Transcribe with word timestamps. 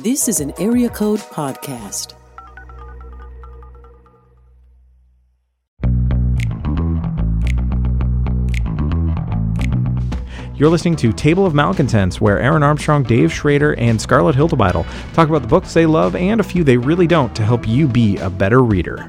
This 0.00 0.26
is 0.26 0.40
an 0.40 0.52
Area 0.58 0.88
Code 0.88 1.20
Podcast. 1.20 2.14
You're 10.56 10.68
listening 10.68 10.96
to 10.96 11.12
Table 11.12 11.46
of 11.46 11.54
Malcontents, 11.54 12.20
where 12.20 12.40
Aaron 12.40 12.64
Armstrong, 12.64 13.04
Dave 13.04 13.32
Schrader, 13.32 13.74
and 13.74 14.00
Scarlett 14.00 14.34
Hiltibidal 14.34 14.84
talk 15.12 15.28
about 15.28 15.42
the 15.42 15.48
books 15.48 15.72
they 15.74 15.86
love 15.86 16.16
and 16.16 16.40
a 16.40 16.44
few 16.44 16.64
they 16.64 16.76
really 16.76 17.06
don't 17.06 17.34
to 17.36 17.44
help 17.44 17.68
you 17.68 17.86
be 17.86 18.16
a 18.16 18.28
better 18.28 18.64
reader. 18.64 19.08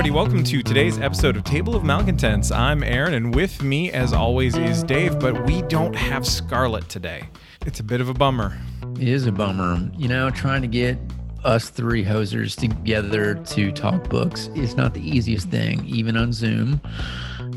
Everybody, 0.00 0.16
welcome 0.16 0.42
to 0.42 0.62
today's 0.62 0.98
episode 0.98 1.36
of 1.36 1.44
Table 1.44 1.76
of 1.76 1.84
Malcontents. 1.84 2.50
I'm 2.50 2.82
Aaron, 2.82 3.12
and 3.12 3.34
with 3.34 3.62
me, 3.62 3.92
as 3.92 4.14
always, 4.14 4.56
is 4.56 4.82
Dave, 4.82 5.18
but 5.18 5.44
we 5.44 5.60
don't 5.60 5.94
have 5.94 6.26
Scarlett 6.26 6.88
today. 6.88 7.28
It's 7.66 7.80
a 7.80 7.82
bit 7.82 8.00
of 8.00 8.08
a 8.08 8.14
bummer. 8.14 8.58
It 8.98 9.08
is 9.08 9.26
a 9.26 9.32
bummer. 9.32 9.90
You 9.98 10.08
know, 10.08 10.30
trying 10.30 10.62
to 10.62 10.68
get 10.68 10.96
us 11.44 11.70
three 11.70 12.04
hosers 12.04 12.58
together 12.58 13.34
to 13.34 13.72
talk 13.72 14.08
books 14.08 14.48
is 14.54 14.76
not 14.76 14.94
the 14.94 15.00
easiest 15.00 15.48
thing, 15.48 15.84
even 15.86 16.16
on 16.16 16.32
Zoom. 16.32 16.80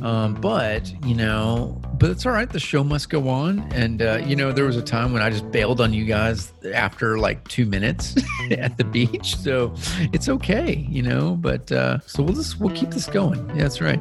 Um, 0.01 0.33
but 0.35 0.91
you 1.05 1.15
know, 1.15 1.79
but 1.99 2.09
it's 2.09 2.25
all 2.25 2.31
right. 2.31 2.49
The 2.49 2.59
show 2.59 2.83
must 2.83 3.09
go 3.09 3.29
on. 3.29 3.59
And 3.73 4.01
uh, 4.01 4.21
you 4.25 4.35
know, 4.35 4.51
there 4.51 4.65
was 4.65 4.75
a 4.75 4.81
time 4.81 5.13
when 5.13 5.21
I 5.21 5.29
just 5.29 5.49
bailed 5.51 5.79
on 5.81 5.93
you 5.93 6.05
guys 6.05 6.51
after 6.73 7.17
like 7.17 7.47
two 7.47 7.65
minutes 7.65 8.15
at 8.51 8.77
the 8.77 8.83
beach. 8.83 9.35
So 9.37 9.73
it's 10.13 10.27
okay, 10.29 10.85
you 10.89 11.01
know. 11.03 11.35
But 11.35 11.71
uh, 11.71 11.99
so 12.05 12.23
we'll 12.23 12.35
just 12.35 12.59
we'll 12.59 12.75
keep 12.75 12.89
this 12.91 13.05
going. 13.07 13.47
Yeah, 13.49 13.63
that's 13.63 13.81
right. 13.81 13.99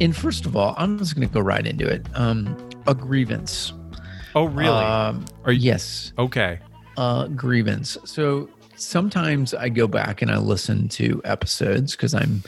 And 0.00 0.16
first 0.16 0.46
of 0.46 0.56
all, 0.56 0.74
I'm 0.78 0.98
just 0.98 1.14
going 1.16 1.26
to 1.26 1.32
go 1.32 1.40
right 1.40 1.66
into 1.66 1.86
it. 1.86 2.06
Um, 2.14 2.56
a 2.86 2.94
grievance. 2.94 3.72
Oh, 4.34 4.44
really? 4.44 4.68
Um, 4.68 5.24
Are 5.44 5.52
you- 5.52 5.60
yes 5.60 6.12
okay. 6.18 6.58
uh, 6.96 7.26
grievance. 7.28 7.98
So 8.04 8.48
sometimes 8.76 9.54
I 9.54 9.68
go 9.68 9.86
back 9.86 10.22
and 10.22 10.30
I 10.30 10.38
listen 10.38 10.88
to 10.90 11.20
episodes 11.24 11.92
because 11.92 12.14
I'm 12.14 12.42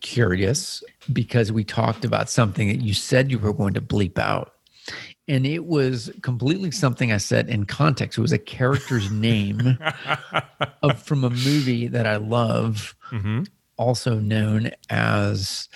curious 0.00 0.82
because 1.12 1.50
we 1.50 1.64
talked 1.64 2.04
about 2.04 2.30
something 2.30 2.68
that 2.68 2.80
you 2.80 2.94
said 2.94 3.30
you 3.30 3.38
were 3.38 3.52
going 3.52 3.74
to 3.74 3.80
bleep 3.80 4.18
out. 4.18 4.52
And 5.28 5.44
it 5.44 5.64
was 5.64 6.12
completely 6.22 6.70
something 6.70 7.10
I 7.10 7.16
said 7.16 7.48
in 7.48 7.66
context. 7.66 8.16
It 8.16 8.22
was 8.22 8.32
a 8.32 8.38
character's 8.38 9.10
name 9.12 9.78
of, 10.82 11.02
from 11.02 11.24
a 11.24 11.30
movie 11.30 11.88
that 11.88 12.06
I 12.06 12.16
love, 12.16 12.94
hmm 13.02 13.44
also 13.78 14.18
known 14.18 14.70
as 14.88 15.68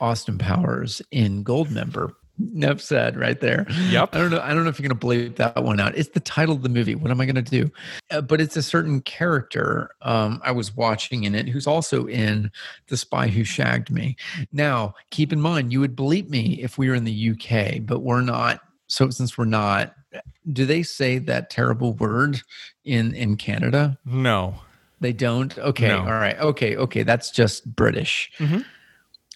Austin 0.00 0.38
Powers 0.38 1.02
in 1.10 1.44
Goldmember. 1.44 2.12
Enough 2.40 2.80
said 2.80 3.16
right 3.16 3.38
there. 3.40 3.66
Yep. 3.90 4.14
I 4.14 4.18
don't 4.18 4.30
know. 4.30 4.40
I 4.40 4.54
don't 4.54 4.64
know 4.64 4.70
if 4.70 4.80
you're 4.80 4.88
going 4.88 4.98
to 4.98 5.06
bleep 5.06 5.36
that 5.36 5.62
one 5.62 5.78
out. 5.78 5.96
It's 5.96 6.08
the 6.08 6.20
title 6.20 6.54
of 6.54 6.62
the 6.62 6.68
movie. 6.70 6.94
What 6.94 7.10
am 7.10 7.20
I 7.20 7.26
going 7.26 7.36
to 7.36 7.42
do? 7.42 7.70
Uh, 8.10 8.22
but 8.22 8.40
it's 8.40 8.56
a 8.56 8.62
certain 8.62 9.00
character 9.02 9.90
um, 10.00 10.40
I 10.42 10.50
was 10.50 10.74
watching 10.74 11.24
in 11.24 11.34
it 11.34 11.48
who's 11.48 11.66
also 11.66 12.06
in 12.06 12.50
The 12.88 12.96
Spy 12.96 13.28
Who 13.28 13.44
Shagged 13.44 13.90
Me. 13.90 14.16
Now, 14.50 14.94
keep 15.10 15.32
in 15.32 15.40
mind, 15.40 15.72
you 15.72 15.80
would 15.80 15.94
bleep 15.94 16.30
me 16.30 16.58
if 16.62 16.78
we 16.78 16.88
were 16.88 16.94
in 16.94 17.04
the 17.04 17.30
UK, 17.30 17.84
but 17.86 18.00
we're 18.00 18.22
not. 18.22 18.60
So 18.88 19.08
since 19.10 19.36
we're 19.38 19.44
not, 19.44 19.94
do 20.52 20.66
they 20.66 20.82
say 20.82 21.18
that 21.18 21.48
terrible 21.50 21.92
word 21.94 22.40
in 22.84 23.14
in 23.14 23.36
Canada? 23.36 23.98
No. 24.04 24.56
They 25.00 25.12
don't. 25.12 25.56
Okay. 25.58 25.88
No. 25.88 25.98
All 26.00 26.04
right. 26.12 26.38
Okay. 26.38 26.76
Okay. 26.76 27.02
That's 27.02 27.30
just 27.30 27.74
British. 27.76 28.30
Mhm. 28.38 28.64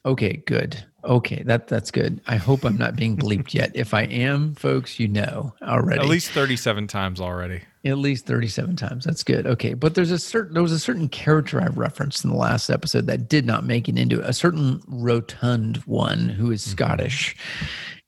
Okay. 0.07 0.43
Good. 0.47 0.83
Okay. 1.05 1.43
That 1.45 1.67
that's 1.67 1.91
good. 1.91 2.21
I 2.27 2.37
hope 2.37 2.65
I'm 2.65 2.77
not 2.77 2.97
being 2.97 3.17
bleeped 3.17 3.53
yet. 3.53 3.73
If 3.75 3.93
I 3.93 4.03
am, 4.03 4.55
folks, 4.55 4.99
you 4.99 5.09
know 5.09 5.53
already. 5.63 6.01
At 6.01 6.07
least 6.07 6.31
37 6.31 6.87
times 6.87 7.21
already. 7.21 7.63
At 7.85 7.99
least 7.99 8.27
37 8.27 8.77
times. 8.77 9.05
That's 9.05 9.23
good. 9.23 9.47
Okay. 9.47 9.75
But 9.75 9.95
there's 9.95 10.11
a 10.11 10.19
certain 10.19 10.55
there 10.55 10.63
was 10.63 10.73
a 10.73 10.79
certain 10.79 11.09
character 11.09 11.61
I 11.61 11.67
referenced 11.67 12.25
in 12.25 12.31
the 12.31 12.37
last 12.37 12.71
episode 12.71 13.07
that 13.09 13.29
did 13.29 13.47
not 13.47 13.65
make 13.65 13.89
it 13.89 13.99
into 13.99 14.21
it. 14.21 14.29
a 14.29 14.33
certain 14.33 14.81
rotund 14.87 15.79
one 15.79 16.29
who 16.29 16.51
is 16.51 16.63
mm-hmm. 16.63 16.73
Scottish. 16.73 17.37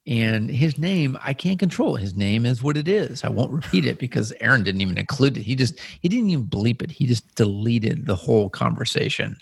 And 0.09 0.51
his 0.51 0.79
name, 0.79 1.19
I 1.23 1.35
can't 1.35 1.59
control. 1.59 1.95
His 1.97 2.17
name 2.17 2.47
is 2.47 2.63
what 2.63 2.79
it 2.79 2.89
is. 2.89 3.25
I 3.25 3.29
won't 3.29 3.53
repeat 3.53 3.85
it 3.85 3.99
because 3.99 4.33
Aaron 4.41 4.65
didn't 4.65 4.81
even 4.81 4.97
include 4.97 5.37
it. 5.37 5.43
He 5.43 5.55
just 5.55 5.79
he 6.01 6.09
didn't 6.09 6.31
even 6.31 6.47
bleep 6.47 6.81
it. 6.81 6.91
He 6.91 7.07
just 7.07 7.35
deleted 7.35 8.07
the 8.07 8.17
whole 8.17 8.49
conversation. 8.49 9.37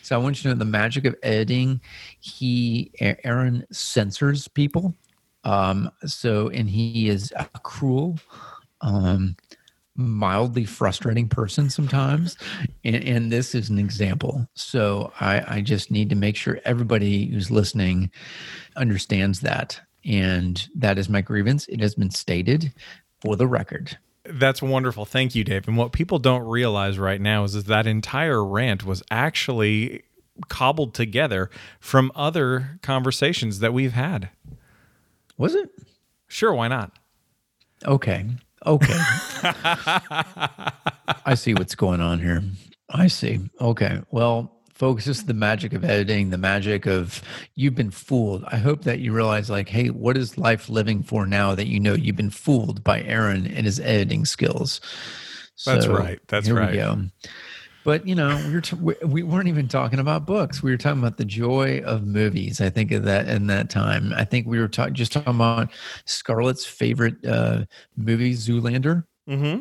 So 0.00 0.14
I 0.14 0.22
want 0.22 0.36
you 0.36 0.42
to 0.44 0.48
know 0.54 0.58
the 0.58 0.64
magic 0.64 1.04
of 1.06 1.16
editing. 1.24 1.80
He 2.20 2.92
Aaron 3.00 3.66
censors 3.72 4.46
people. 4.46 4.94
Um, 5.42 5.90
so 6.06 6.50
and 6.50 6.70
he 6.70 7.08
is 7.08 7.32
a 7.34 7.46
cruel, 7.64 8.16
um, 8.80 9.36
mildly 9.96 10.64
frustrating 10.64 11.28
person 11.28 11.68
sometimes 11.68 12.38
and, 12.82 13.04
and 13.04 13.30
this 13.30 13.54
is 13.54 13.68
an 13.68 13.78
example 13.78 14.48
so 14.54 15.12
I, 15.20 15.56
I 15.56 15.60
just 15.60 15.90
need 15.90 16.08
to 16.08 16.16
make 16.16 16.34
sure 16.34 16.60
everybody 16.64 17.26
who's 17.26 17.50
listening 17.50 18.10
understands 18.74 19.40
that 19.40 19.78
and 20.04 20.68
that 20.74 20.98
is 20.98 21.08
my 21.08 21.20
grievance 21.20 21.66
it 21.68 21.80
has 21.80 21.94
been 21.94 22.10
stated 22.10 22.72
for 23.20 23.36
the 23.36 23.46
record 23.46 23.98
That's 24.24 24.62
wonderful. 24.62 25.04
Thank 25.04 25.34
you, 25.34 25.42
Dave. 25.44 25.66
And 25.66 25.76
what 25.76 25.90
people 25.92 26.20
don't 26.20 26.46
realize 26.46 26.96
right 26.98 27.20
now 27.20 27.42
is, 27.42 27.56
is 27.56 27.64
that 27.64 27.88
entire 27.88 28.44
rant 28.44 28.84
was 28.84 29.02
actually 29.10 30.04
cobbled 30.48 30.94
together 30.94 31.50
from 31.80 32.12
other 32.14 32.78
conversations 32.82 33.58
that 33.58 33.72
we've 33.72 33.92
had. 33.94 34.28
was 35.36 35.54
it 35.56 35.70
Sure, 36.28 36.54
why 36.54 36.68
not? 36.68 36.92
okay 37.84 38.24
okay 38.64 38.94
i 41.26 41.34
see 41.34 41.52
what's 41.54 41.74
going 41.74 42.00
on 42.00 42.20
here 42.20 42.42
i 42.90 43.08
see 43.08 43.40
okay 43.60 44.00
well 44.12 44.52
folks 44.82 45.04
this 45.04 45.18
is 45.18 45.26
the 45.26 45.32
magic 45.32 45.72
of 45.74 45.84
editing 45.84 46.30
the 46.30 46.36
magic 46.36 46.86
of 46.86 47.22
you've 47.54 47.76
been 47.76 47.92
fooled 47.92 48.42
i 48.48 48.56
hope 48.56 48.82
that 48.82 48.98
you 48.98 49.12
realize 49.12 49.48
like 49.48 49.68
hey 49.68 49.90
what 49.90 50.16
is 50.16 50.36
life 50.36 50.68
living 50.68 51.04
for 51.04 51.24
now 51.24 51.54
that 51.54 51.68
you 51.68 51.78
know 51.78 51.94
you've 51.94 52.16
been 52.16 52.30
fooled 52.30 52.82
by 52.82 53.00
aaron 53.02 53.46
and 53.46 53.64
his 53.64 53.78
editing 53.78 54.24
skills 54.24 54.80
That's 55.64 55.86
right. 55.86 56.18
That's 56.26 56.48
here 56.48 56.56
right. 56.56 56.72
we 56.72 56.76
go 56.78 56.98
but 57.84 58.08
you 58.08 58.16
know 58.16 58.34
we 58.48 58.54
were 58.54 58.60
t- 58.60 58.74
we- 58.74 58.96
we 59.04 59.22
weren't 59.22 59.46
even 59.46 59.68
talking 59.68 60.00
about 60.00 60.26
books 60.26 60.64
we 60.64 60.72
were 60.72 60.76
talking 60.76 60.98
about 60.98 61.16
the 61.16 61.24
joy 61.24 61.80
of 61.84 62.04
movies 62.04 62.60
i 62.60 62.68
think 62.68 62.90
of 62.90 63.04
that 63.04 63.28
in 63.28 63.46
that 63.46 63.70
time 63.70 64.12
i 64.16 64.24
think 64.24 64.48
we 64.48 64.58
were 64.58 64.66
talking 64.66 64.94
just 64.94 65.12
talking 65.12 65.32
about 65.36 65.70
scarlett's 66.06 66.66
favorite 66.66 67.24
uh 67.24 67.64
movie 67.96 68.34
zoolander 68.34 69.04
Mm-hmm. 69.30 69.60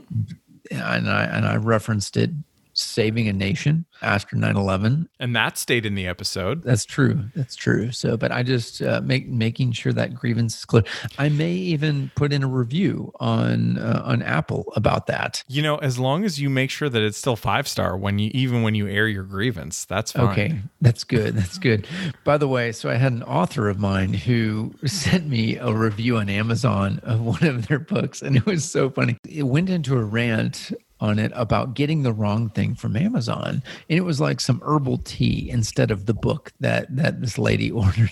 and 0.71 1.07
I 1.07 1.23
and 1.25 1.45
I 1.45 1.57
referenced 1.57 2.17
it 2.17 2.31
saving 2.81 3.27
a 3.27 3.33
nation 3.33 3.85
after 4.01 4.35
9/11 4.35 5.07
And 5.19 5.35
that 5.35 5.57
stayed 5.57 5.85
in 5.85 5.95
the 5.95 6.07
episode. 6.07 6.63
that's 6.63 6.85
true 6.85 7.25
that's 7.35 7.55
true 7.55 7.91
so 7.91 8.17
but 8.17 8.31
I 8.31 8.43
just 8.43 8.81
uh, 8.81 9.01
make 9.03 9.27
making 9.27 9.71
sure 9.73 9.93
that 9.93 10.13
grievance 10.13 10.57
is 10.57 10.65
clear 10.65 10.83
I 11.17 11.29
may 11.29 11.53
even 11.53 12.11
put 12.15 12.33
in 12.33 12.43
a 12.43 12.47
review 12.47 13.11
on 13.19 13.77
uh, 13.77 14.01
on 14.03 14.21
Apple 14.21 14.71
about 14.75 15.07
that 15.07 15.43
You 15.47 15.61
know, 15.61 15.77
as 15.77 15.99
long 15.99 16.23
as 16.25 16.39
you 16.39 16.49
make 16.49 16.69
sure 16.69 16.89
that 16.89 17.01
it's 17.01 17.17
still 17.17 17.35
five 17.35 17.67
star 17.67 17.95
when 17.97 18.19
you 18.19 18.31
even 18.33 18.63
when 18.63 18.75
you 18.75 18.87
air 18.87 19.07
your 19.07 19.23
grievance, 19.23 19.85
that's 19.85 20.11
fine. 20.11 20.29
Okay, 20.31 20.59
that's 20.81 21.03
good. 21.03 21.35
That's 21.35 21.57
good. 21.57 21.87
By 22.23 22.37
the 22.37 22.47
way, 22.47 22.71
so 22.71 22.89
I 22.89 22.95
had 22.95 23.11
an 23.13 23.23
author 23.23 23.69
of 23.69 23.79
mine 23.79 24.13
who 24.13 24.73
sent 24.85 25.27
me 25.27 25.57
a 25.57 25.71
review 25.73 26.17
on 26.17 26.29
Amazon 26.29 26.99
of 27.03 27.21
one 27.21 27.43
of 27.43 27.67
their 27.67 27.79
books, 27.79 28.21
and 28.21 28.35
it 28.35 28.45
was 28.45 28.69
so 28.69 28.89
funny. 28.89 29.17
It 29.27 29.43
went 29.43 29.69
into 29.69 29.97
a 29.97 30.03
rant 30.03 30.71
on 31.01 31.19
it 31.19 31.31
about 31.35 31.73
getting 31.73 32.03
the 32.03 32.13
wrong 32.13 32.49
thing 32.49 32.75
from 32.75 32.95
Amazon, 32.95 33.61
and 33.89 33.97
it 33.97 34.01
was 34.01 34.21
like 34.21 34.39
some 34.39 34.61
herbal 34.63 34.99
tea 34.99 35.49
instead 35.49 35.91
of 35.91 36.05
the 36.05 36.13
book 36.13 36.53
that 36.59 36.95
that 36.95 37.19
this 37.19 37.37
lady 37.37 37.71
ordered. 37.71 38.11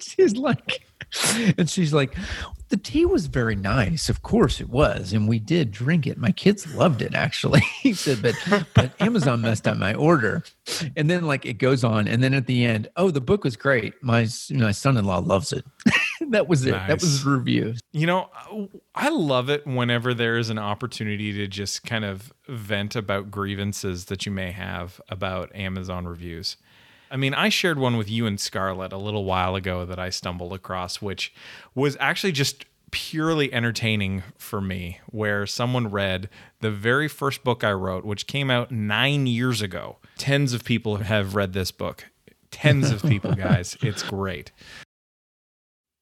she's 0.00 0.36
like, 0.36 0.86
and 1.58 1.68
she's 1.68 1.92
like, 1.92 2.16
the 2.72 2.76
tea 2.78 3.04
was 3.04 3.26
very 3.26 3.54
nice. 3.54 4.08
Of 4.08 4.22
course 4.22 4.58
it 4.60 4.70
was, 4.70 5.12
and 5.12 5.28
we 5.28 5.38
did 5.38 5.70
drink 5.70 6.06
it. 6.06 6.16
My 6.16 6.32
kids 6.32 6.74
loved 6.74 7.02
it 7.02 7.14
actually. 7.14 7.60
he 7.82 7.92
said, 7.92 8.22
but 8.22 8.34
but 8.74 8.92
Amazon 9.00 9.42
messed 9.42 9.68
up 9.68 9.76
my 9.76 9.92
order. 9.94 10.42
And 10.96 11.10
then 11.10 11.26
like 11.26 11.44
it 11.44 11.54
goes 11.54 11.84
on, 11.84 12.08
and 12.08 12.22
then 12.22 12.32
at 12.32 12.46
the 12.46 12.64
end, 12.64 12.88
oh, 12.96 13.10
the 13.10 13.20
book 13.20 13.44
was 13.44 13.56
great. 13.56 14.02
My 14.02 14.26
my 14.50 14.72
son-in-law 14.72 15.18
loves 15.18 15.52
it. 15.52 15.66
that 16.30 16.48
was 16.48 16.64
it. 16.64 16.70
That 16.70 17.00
was 17.00 17.22
the 17.22 17.30
review. 17.30 17.74
You 17.92 18.06
know, 18.06 18.30
I 18.94 19.10
love 19.10 19.50
it 19.50 19.66
whenever 19.66 20.14
there 20.14 20.38
is 20.38 20.48
an 20.48 20.58
opportunity 20.58 21.32
to 21.34 21.46
just 21.46 21.84
kind 21.84 22.06
of 22.06 22.32
vent 22.48 22.96
about 22.96 23.30
grievances 23.30 24.06
that 24.06 24.24
you 24.24 24.32
may 24.32 24.50
have 24.50 24.98
about 25.10 25.54
Amazon 25.54 26.06
reviews. 26.06 26.56
I 27.12 27.16
mean, 27.16 27.34
I 27.34 27.50
shared 27.50 27.78
one 27.78 27.98
with 27.98 28.10
you 28.10 28.26
and 28.26 28.40
Scarlett 28.40 28.92
a 28.92 28.96
little 28.96 29.24
while 29.24 29.54
ago 29.54 29.84
that 29.84 29.98
I 29.98 30.08
stumbled 30.08 30.52
across, 30.54 31.02
which 31.02 31.32
was 31.74 31.96
actually 32.00 32.32
just 32.32 32.64
purely 32.90 33.52
entertaining 33.52 34.22
for 34.38 34.60
me, 34.62 34.98
where 35.10 35.46
someone 35.46 35.88
read 35.90 36.28
the 36.60 36.70
very 36.70 37.08
first 37.08 37.44
book 37.44 37.62
I 37.64 37.72
wrote, 37.72 38.04
which 38.04 38.26
came 38.26 38.50
out 38.50 38.70
nine 38.70 39.26
years 39.26 39.60
ago. 39.60 39.98
Tens 40.16 40.52
of 40.54 40.64
people 40.64 40.96
have 40.96 41.34
read 41.34 41.52
this 41.52 41.70
book. 41.70 42.06
Tens 42.50 42.90
of 42.90 43.02
people, 43.02 43.34
guys. 43.34 43.76
It's 43.82 44.02
great. 44.02 44.50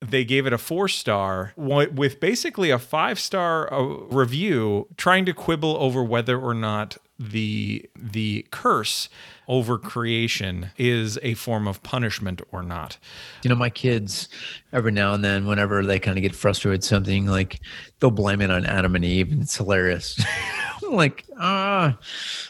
they 0.05 0.25
gave 0.25 0.47
it 0.47 0.53
a 0.53 0.59
four 0.59 0.89
star 0.89 1.53
with 1.57 2.21
basically 2.21 2.71
a 2.71 2.79
five 2.79 3.19
star 3.21 3.73
uh, 3.73 3.83
review, 4.11 4.87
trying 4.97 5.25
to 5.27 5.35
quibble 5.35 5.77
over 5.79 6.03
whether 6.03 6.41
or 6.41 6.55
not 6.55 6.97
the 7.21 7.89
the 7.95 8.47
curse 8.51 9.11
over 9.47 9.77
creation 9.77 10.71
is 10.79 11.19
a 11.23 11.35
form 11.35 11.69
of 11.69 11.83
punishment 11.83 12.41
or 12.51 12.63
not. 12.63 12.97
You 13.43 13.51
know, 13.51 13.57
my 13.57 13.69
kids 13.69 14.29
every 14.73 14.93
now 14.93 15.13
and 15.13 15.23
then, 15.23 15.47
whenever 15.47 15.85
they 15.85 15.99
kind 15.99 16.17
of 16.17 16.23
get 16.23 16.35
frustrated 16.35 16.79
with 16.79 16.85
something, 16.85 17.27
like 17.27 17.61
they'll 18.01 18.11
blame 18.11 18.41
it 18.41 18.51
on 18.51 18.65
Adam 18.65 18.97
and 18.97 19.05
Eve, 19.05 19.31
and 19.31 19.43
it's 19.43 19.57
hilarious. 19.57 20.19
like, 20.91 21.25
ah, 21.39 21.99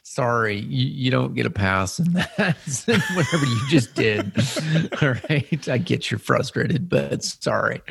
sorry, 0.03 0.57
you, 0.57 0.87
you 0.87 1.11
don't 1.11 1.35
get 1.35 1.47
a 1.47 1.51
pass 1.51 1.99
in 1.99 2.13
that. 2.13 2.57
whatever 3.15 3.45
you 3.45 3.69
just 3.69 3.95
did. 3.95 4.33
All 5.03 5.15
right. 5.29 5.69
I 5.69 5.79
get 5.79 6.11
you're 6.11 6.19
frustrated, 6.19 6.89
but 6.89 7.25
sorry. 7.25 7.83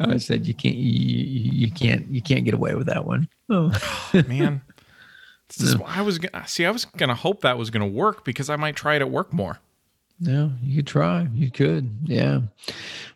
I 0.00 0.18
said 0.18 0.46
you 0.46 0.54
can't 0.54 0.76
you, 0.76 1.50
you 1.66 1.70
can't 1.70 2.06
you 2.08 2.20
can't 2.20 2.44
get 2.44 2.54
away 2.54 2.74
with 2.74 2.86
that 2.88 3.06
one. 3.06 3.28
Oh, 3.48 3.72
man. 4.28 4.62
I 5.86 6.02
was 6.02 6.18
gonna 6.18 6.46
see. 6.46 6.64
I 6.64 6.70
was 6.70 6.84
gonna 6.84 7.14
hope 7.14 7.42
that 7.42 7.58
was 7.58 7.70
gonna 7.70 7.86
work 7.86 8.24
because 8.24 8.50
I 8.50 8.56
might 8.56 8.76
try 8.76 8.96
it 8.96 9.02
at 9.02 9.10
work 9.10 9.32
more. 9.32 9.58
No, 10.20 10.52
you 10.62 10.76
could 10.76 10.86
try. 10.86 11.28
You 11.32 11.50
could. 11.50 11.90
Yeah. 12.04 12.40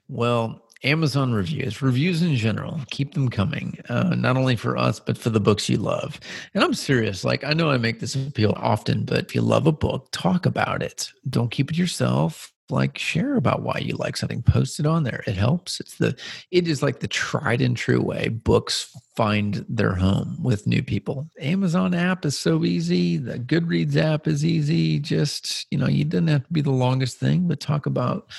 Well, 0.09 0.63
Amazon 0.85 1.33
reviews, 1.33 1.81
reviews 1.81 2.23
in 2.23 2.37
general, 2.37 2.81
keep 2.91 3.15
them 3.15 3.31
coming, 3.31 3.79
uh, 3.89 4.15
not 4.15 4.37
only 4.37 4.55
for 4.55 4.77
us, 4.77 5.01
but 5.01 5.17
for 5.17 5.31
the 5.31 5.41
books 5.41 5.69
you 5.69 5.79
love. 5.79 6.21
And 6.55 6.63
I'm 6.63 6.75
serious. 6.75 7.25
Like, 7.25 7.43
I 7.43 7.53
know 7.53 7.71
I 7.71 7.79
make 7.79 8.01
this 8.01 8.15
appeal 8.15 8.53
often, 8.57 9.05
but 9.05 9.25
if 9.25 9.35
you 9.35 9.41
love 9.41 9.67
a 9.67 9.73
book, 9.73 10.09
talk 10.13 10.45
about 10.45 10.83
it. 10.83 11.11
Don't 11.29 11.51
keep 11.51 11.71
it 11.71 11.79
yourself. 11.79 12.53
Like, 12.70 12.96
share 12.99 13.37
about 13.37 13.62
why 13.62 13.78
you 13.78 13.94
like 13.96 14.16
something, 14.16 14.43
post 14.43 14.81
it 14.81 14.87
on 14.87 15.02
there. 15.02 15.22
It 15.26 15.37
helps. 15.37 15.81
It's 15.81 15.96
the, 15.96 16.16
it 16.50 16.66
is 16.66 16.82
like 16.82 17.00
the 17.00 17.08
tried 17.08 17.61
and 17.61 17.76
true 17.76 18.00
way 18.00 18.28
books 18.28 18.90
find 19.16 19.64
their 19.69 19.94
home 19.94 20.43
with 20.43 20.66
new 20.66 20.82
people. 20.82 21.28
Amazon 21.40 21.94
app 21.94 22.25
is 22.25 22.38
so 22.38 22.64
easy. 22.64 23.19
The 23.19 23.38
Goodreads 23.38 23.96
app 23.96 24.26
is 24.26 24.44
easy. 24.44 24.99
Just, 24.99 25.66
you 25.70 25.78
know, 25.78 25.88
you 25.88 26.05
didn't 26.05 26.28
have 26.28 26.46
to 26.46 26.52
be 26.52 26.62
the 26.62 26.70
longest 26.70 27.19
thing, 27.19 27.46
but 27.46 27.61
talk 27.61 27.87
about, 27.87 28.31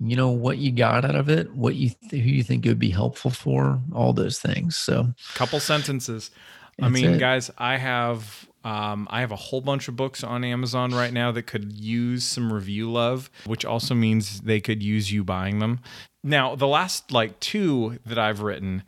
you 0.00 0.16
know 0.16 0.30
what 0.30 0.58
you 0.58 0.72
got 0.72 1.04
out 1.04 1.14
of 1.14 1.28
it 1.28 1.54
what 1.54 1.76
you 1.76 1.90
th- 2.10 2.22
who 2.22 2.28
you 2.28 2.42
think 2.42 2.66
it 2.66 2.68
would 2.68 2.78
be 2.78 2.90
helpful 2.90 3.30
for 3.30 3.80
all 3.94 4.12
those 4.12 4.38
things 4.40 4.76
so 4.76 5.06
couple 5.34 5.60
sentences 5.60 6.30
i 6.82 6.88
mean 6.88 7.10
it. 7.10 7.20
guys 7.20 7.48
i 7.58 7.76
have 7.76 8.46
um, 8.64 9.06
I 9.10 9.20
have 9.20 9.30
a 9.30 9.36
whole 9.36 9.60
bunch 9.60 9.88
of 9.88 9.96
books 9.96 10.24
on 10.24 10.42
Amazon 10.42 10.92
right 10.92 11.12
now 11.12 11.30
that 11.32 11.46
could 11.46 11.72
use 11.72 12.24
some 12.24 12.52
review 12.52 12.90
love, 12.90 13.30
which 13.44 13.64
also 13.64 13.94
means 13.94 14.40
they 14.40 14.60
could 14.60 14.82
use 14.82 15.12
you 15.12 15.22
buying 15.22 15.58
them. 15.58 15.80
Now, 16.22 16.56
the 16.56 16.66
last 16.66 17.12
like 17.12 17.38
two 17.40 17.98
that 18.06 18.18
I've 18.18 18.40
written, 18.40 18.82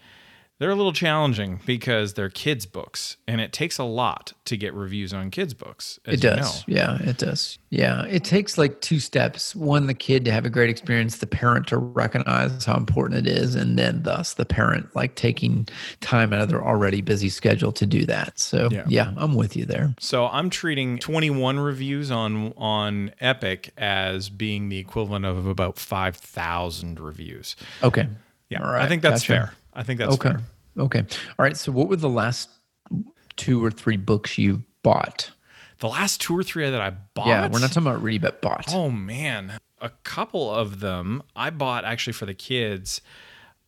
they're 0.58 0.70
a 0.70 0.75
little 0.75 0.93
challenging 0.93 1.61
because 1.67 2.14
they're 2.14 2.31
kids' 2.31 2.64
books, 2.64 3.19
and 3.29 3.41
it 3.43 3.53
takes 3.53 3.76
a 3.79 3.85
lot 3.85 4.32
to 4.47 4.56
get 4.56 4.73
reviews 4.73 5.12
on 5.12 5.31
kids' 5.31 5.53
books. 5.53 5.99
It 6.06 6.20
does. 6.20 6.64
You 6.67 6.76
know. 6.76 6.81
Yeah, 6.81 7.08
it 7.11 7.19
does. 7.19 7.58
Yeah, 7.69 8.06
it 8.06 8.25
takes 8.25 8.56
like 8.56 8.81
two 8.81 8.99
steps: 8.99 9.55
one, 9.55 9.87
the 9.87 9.94
kid 9.94 10.25
to 10.25 10.32
have 10.32 10.47
a 10.47 10.50
great 10.50 10.70
experience, 10.70 11.19
the 11.19 11.26
parent 11.26 11.67
to 11.69 11.76
recognize 11.76 12.64
how 12.64 12.76
important 12.76 13.26
it 13.26 13.31
is, 13.31 13.55
and 13.55 13.79
then 13.79 14.03
thus 14.03 14.35
the 14.35 14.47
parent 14.47 14.94
like 14.97 15.14
taking 15.14 15.69
time 16.00 16.32
out 16.32 16.41
of 16.41 16.49
their 16.49 16.64
already 16.64 17.02
busy 17.02 17.29
schedule 17.29 17.73
to 17.73 17.85
do 17.85 18.06
that. 18.06 18.38
So 18.38 18.69
yeah, 18.70 18.85
yeah 18.88 19.12
I'm 19.17 19.35
with 19.35 19.56
you 19.56 19.67
there. 19.67 19.94
So 20.00 20.26
I'm 20.26 20.49
treating 20.49 20.99
21 20.99 21.59
reviews 21.59 22.11
on 22.11 22.55
on 22.56 23.12
Epic 23.20 23.73
as 23.76 24.31
being 24.31 24.70
the 24.70 24.79
equivalent 24.79 25.26
of 25.26 25.47
about 25.47 25.79
5,000 25.79 26.99
reviews. 26.99 27.56
Okay. 27.82 28.09
Yeah, 28.49 28.64
I 28.64 28.87
think 28.87 29.02
that's 29.02 29.23
gotcha. 29.23 29.32
fair. 29.32 29.52
I 29.76 29.82
think 29.82 30.00
that's 30.00 30.14
okay. 30.14 30.31
Fair. 30.31 30.40
Okay. 30.78 31.00
All 31.00 31.44
right. 31.44 31.56
So, 31.56 31.70
what 31.70 31.88
were 31.88 31.96
the 31.96 32.08
last 32.08 32.50
two 33.37 33.64
or 33.64 33.70
three 33.70 33.96
books 33.96 34.38
you 34.38 34.64
bought? 34.82 35.31
The 35.78 35.88
last 35.88 36.20
two 36.20 36.37
or 36.37 36.43
three 36.43 36.69
that 36.69 36.81
I 36.81 36.90
bought. 36.90 37.26
Yeah, 37.28 37.49
we're 37.49 37.61
not 37.61 37.69
talking 37.69 37.87
about 37.87 38.02
read, 38.02 38.23
but 38.23 38.40
bought. 38.40 38.73
Oh 38.73 38.90
man, 38.90 39.58
a 39.81 39.90
couple 39.90 40.50
of 40.50 40.81
them 40.81 41.23
I 41.37 41.50
bought 41.50 41.84
actually 41.84 42.14
for 42.14 42.26
the 42.26 42.34
kids. 42.34 43.00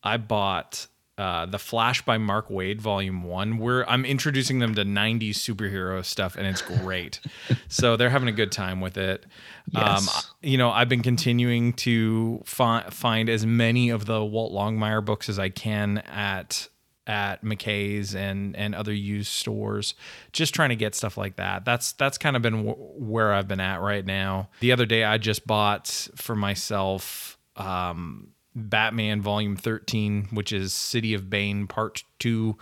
I 0.02 0.16
bought 0.16 0.86
uh, 1.18 1.46
the 1.46 1.58
Flash 1.58 2.02
by 2.02 2.16
Mark 2.16 2.48
Waid, 2.48 2.80
Volume 2.80 3.24
One, 3.24 3.58
where 3.58 3.88
I'm 3.90 4.04
introducing 4.04 4.60
them 4.60 4.74
to 4.76 4.84
'90s 4.84 5.30
superhero 5.30 6.04
stuff, 6.04 6.36
and 6.36 6.46
it's 6.46 6.62
great. 6.62 7.20
so 7.68 7.96
they're 7.96 8.08
having 8.08 8.28
a 8.28 8.32
good 8.32 8.52
time 8.52 8.80
with 8.80 8.96
it. 8.96 9.26
Um, 9.74 9.82
yes. 9.84 10.16
Um, 10.16 10.22
you 10.42 10.56
know, 10.56 10.70
I've 10.70 10.88
been 10.88 11.02
continuing 11.02 11.72
to 11.74 12.40
fi- 12.44 12.88
find 12.90 13.28
as 13.28 13.44
many 13.44 13.90
of 13.90 14.06
the 14.06 14.24
Walt 14.24 14.52
Longmire 14.52 15.04
books 15.04 15.28
as 15.28 15.38
I 15.38 15.48
can 15.48 15.98
at 15.98 16.68
at 17.08 17.42
McKay's 17.42 18.14
and 18.14 18.54
and 18.54 18.74
other 18.74 18.92
used 18.92 19.32
stores, 19.32 19.94
just 20.32 20.54
trying 20.54 20.68
to 20.68 20.76
get 20.76 20.94
stuff 20.94 21.16
like 21.16 21.36
that. 21.36 21.64
That's 21.64 21.92
that's 21.92 22.16
kind 22.18 22.36
of 22.36 22.42
been 22.42 22.64
w- 22.64 22.76
where 22.76 23.32
I've 23.32 23.48
been 23.48 23.60
at 23.60 23.80
right 23.80 24.04
now. 24.06 24.50
The 24.60 24.70
other 24.70 24.86
day, 24.86 25.02
I 25.02 25.18
just 25.18 25.46
bought 25.46 25.88
for 26.14 26.36
myself. 26.36 27.38
Um, 27.56 28.28
Batman 28.58 29.20
Volume 29.22 29.56
13, 29.56 30.28
which 30.32 30.52
is 30.52 30.72
City 30.74 31.14
of 31.14 31.30
Bane 31.30 31.66
Part 31.66 32.04
2. 32.18 32.56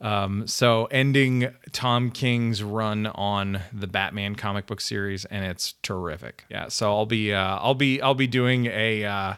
Um, 0.00 0.46
so, 0.46 0.86
ending 0.86 1.54
Tom 1.72 2.10
King's 2.10 2.62
run 2.62 3.06
on 3.06 3.60
the 3.72 3.86
Batman 3.86 4.34
comic 4.34 4.66
book 4.66 4.80
series, 4.80 5.24
and 5.24 5.44
it's 5.44 5.74
terrific. 5.82 6.44
Yeah, 6.48 6.68
so 6.68 6.94
I'll 6.94 7.06
be 7.06 7.32
uh, 7.32 7.58
I'll 7.58 7.74
be 7.74 8.00
I'll 8.00 8.14
be 8.14 8.26
doing 8.26 8.66
a 8.66 9.04
uh, 9.04 9.34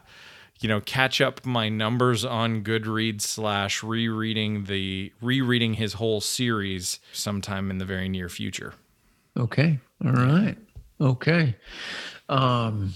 you 0.59 0.67
know 0.69 0.81
catch 0.81 1.21
up 1.21 1.45
my 1.45 1.69
numbers 1.69 2.25
on 2.25 2.63
Goodreads 2.63 3.21
slash 3.21 3.83
rereading 3.83 4.65
the 4.65 5.11
rereading 5.21 5.75
his 5.75 5.93
whole 5.93 6.21
series 6.21 6.99
sometime 7.13 7.71
in 7.71 7.77
the 7.77 7.85
very 7.85 8.09
near 8.09 8.29
future. 8.29 8.73
Okay, 9.37 9.79
all 10.03 10.11
right, 10.11 10.57
okay. 10.99 11.55
Um, 12.27 12.93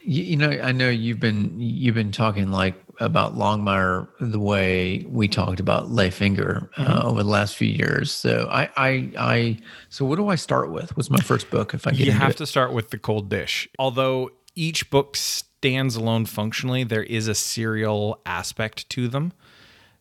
you, 0.00 0.22
you, 0.22 0.36
know, 0.36 0.50
I 0.50 0.72
know 0.72 0.88
you've 0.88 1.20
been 1.20 1.58
you've 1.58 1.94
been 1.94 2.12
talking 2.12 2.50
like 2.50 2.74
about 3.00 3.36
Longmire 3.36 4.08
the 4.20 4.40
way 4.40 5.04
we 5.08 5.28
talked 5.28 5.60
about 5.60 5.90
Leigh 5.90 6.10
Finger 6.10 6.70
uh, 6.76 6.84
mm-hmm. 6.84 7.06
over 7.06 7.22
the 7.22 7.28
last 7.28 7.56
few 7.56 7.68
years. 7.68 8.12
So 8.12 8.48
I, 8.50 8.70
I, 8.76 9.10
I, 9.18 9.58
so 9.88 10.04
what 10.04 10.16
do 10.16 10.28
I 10.28 10.36
start 10.36 10.70
with? 10.70 10.96
What's 10.96 11.10
my 11.10 11.18
first 11.18 11.50
book? 11.50 11.74
If 11.74 11.86
I 11.86 11.90
get 11.90 12.06
you 12.06 12.12
have 12.12 12.32
it? 12.32 12.36
to 12.38 12.46
start 12.46 12.72
with 12.72 12.90
the 12.90 12.98
Cold 12.98 13.28
Dish. 13.28 13.68
Although 13.78 14.30
each 14.54 14.90
book 14.90 15.16
stands 15.16 15.96
alone 15.96 16.26
functionally, 16.26 16.84
there 16.84 17.02
is 17.02 17.28
a 17.28 17.34
serial 17.34 18.20
aspect 18.24 18.88
to 18.90 19.08
them. 19.08 19.32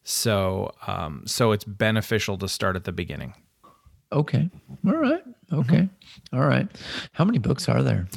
So, 0.04 0.72
um, 0.86 1.24
so 1.26 1.52
it's 1.52 1.66
beneficial 1.66 2.38
to 2.38 2.48
start 2.48 2.76
at 2.76 2.84
the 2.84 2.92
beginning. 2.92 3.34
Okay. 4.12 4.50
All 4.86 4.94
right. 4.94 5.24
Okay. 5.52 5.78
Mm-hmm. 5.78 6.36
All 6.36 6.46
right. 6.46 6.68
How 7.14 7.26
many 7.26 7.40
books 7.40 7.68
are 7.68 7.82
there? 7.84 8.08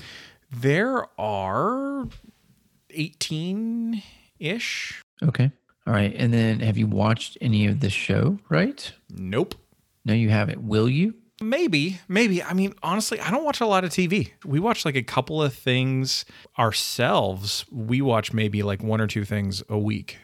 There 0.51 1.07
are 1.21 2.09
18 2.91 4.03
ish. 4.39 5.03
Okay. 5.23 5.51
All 5.87 5.93
right. 5.93 6.15
And 6.15 6.33
then 6.33 6.61
have 6.61 6.79
you 6.79 6.87
watched 6.87 7.39
any 7.41 7.67
of 7.67 7.81
the 7.81 7.91
show, 7.91 8.39
right? 8.49 8.93
Nope. 9.11 9.55
No, 10.05 10.15
you 10.15 10.31
haven't. 10.31 10.63
Will 10.63 10.89
you? 10.89 11.15
Maybe, 11.41 12.01
maybe. 12.09 12.43
I 12.43 12.53
mean, 12.53 12.75
honestly, 12.83 13.21
I 13.21 13.31
don't 13.31 13.45
watch 13.45 13.61
a 13.61 13.67
lot 13.67 13.85
of 13.85 13.91
TV. 13.91 14.33
We 14.45 14.59
watch 14.59 14.85
like 14.85 14.97
a 14.97 15.03
couple 15.03 15.41
of 15.41 15.55
things 15.55 16.25
ourselves. 16.59 17.65
We 17.71 18.03
watch 18.03 18.33
maybe 18.33 18.63
like 18.63 18.83
one 18.83 19.01
or 19.01 19.07
two 19.07 19.25
things 19.25 19.63
a 19.69 19.79
week. 19.79 20.19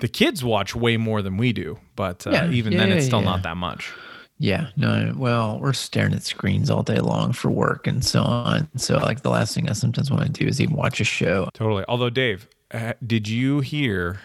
The 0.00 0.08
kids 0.08 0.44
watch 0.44 0.76
way 0.76 0.96
more 0.96 1.22
than 1.22 1.38
we 1.38 1.52
do, 1.52 1.78
but 1.96 2.26
uh, 2.26 2.30
yeah, 2.30 2.50
even 2.50 2.72
yeah, 2.72 2.80
then, 2.80 2.92
it's 2.92 3.06
still 3.06 3.20
yeah. 3.20 3.24
not 3.24 3.42
that 3.44 3.56
much. 3.56 3.92
Yeah, 4.38 4.68
no, 4.76 5.12
well, 5.16 5.58
we're 5.58 5.72
staring 5.72 6.14
at 6.14 6.22
screens 6.22 6.70
all 6.70 6.84
day 6.84 7.00
long 7.00 7.32
for 7.32 7.50
work 7.50 7.88
and 7.88 8.04
so 8.04 8.22
on. 8.22 8.68
So, 8.76 8.98
like, 8.98 9.22
the 9.22 9.30
last 9.30 9.54
thing 9.54 9.68
I 9.68 9.72
sometimes 9.72 10.10
want 10.10 10.26
to 10.26 10.30
do 10.30 10.46
is 10.46 10.60
even 10.60 10.76
watch 10.76 11.00
a 11.00 11.04
show. 11.04 11.48
Totally. 11.54 11.84
Although, 11.88 12.10
Dave, 12.10 12.48
uh, 12.70 12.92
did 13.04 13.26
you 13.26 13.60
hear 13.60 14.20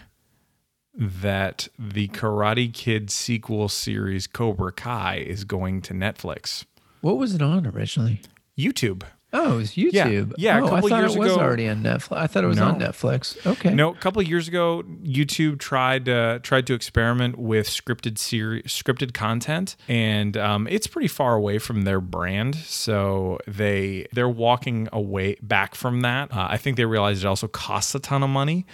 that 0.95 1.67
the 1.79 2.09
Karate 2.09 2.71
Kid 2.71 3.09
sequel 3.09 3.69
series 3.69 4.27
Cobra 4.27 4.71
Kai 4.71 5.17
is 5.17 5.43
going 5.43 5.81
to 5.81 5.93
Netflix? 5.93 6.65
What 7.01 7.17
was 7.17 7.33
it 7.33 7.41
on 7.41 7.65
originally? 7.65 8.21
YouTube. 8.57 9.03
Oh, 9.35 9.53
it 9.53 9.57
was 9.57 9.71
YouTube. 9.71 10.33
Yeah, 10.37 10.57
yeah 10.57 10.59
oh, 10.59 10.65
a 10.65 10.69
couple 10.69 10.85
I 10.85 10.89
thought 10.89 10.99
years 10.99 11.15
it 11.15 11.19
was 11.19 11.33
ago, 11.33 11.41
already 11.41 11.67
on 11.67 11.81
Netflix. 11.81 12.17
I 12.17 12.27
thought 12.27 12.43
it 12.43 12.47
was 12.47 12.57
no. 12.57 12.67
on 12.67 12.79
Netflix. 12.79 13.45
Okay. 13.45 13.73
No, 13.73 13.89
a 13.89 13.95
couple 13.95 14.21
years 14.21 14.47
ago, 14.47 14.83
YouTube 15.03 15.57
tried 15.57 16.07
uh, 16.07 16.37
tried 16.43 16.67
to 16.67 16.75
experiment 16.75 17.39
with 17.39 17.67
scripted 17.67 18.19
series, 18.19 18.65
scripted 18.65 19.15
content, 19.15 19.75
and 19.87 20.37
um, 20.37 20.67
it's 20.69 20.85
pretty 20.85 21.07
far 21.07 21.33
away 21.33 21.57
from 21.57 21.81
their 21.81 21.99
brand. 21.99 22.55
So 22.55 23.39
they 23.47 24.05
they're 24.13 24.29
walking 24.29 24.87
away 24.93 25.37
back 25.41 25.73
from 25.73 26.01
that. 26.01 26.31
Uh, 26.31 26.47
I 26.51 26.57
think 26.57 26.77
they 26.77 26.85
realized 26.85 27.23
it 27.23 27.27
also 27.27 27.47
costs 27.47 27.95
a 27.95 27.99
ton 27.99 28.21
of 28.21 28.29
money 28.29 28.67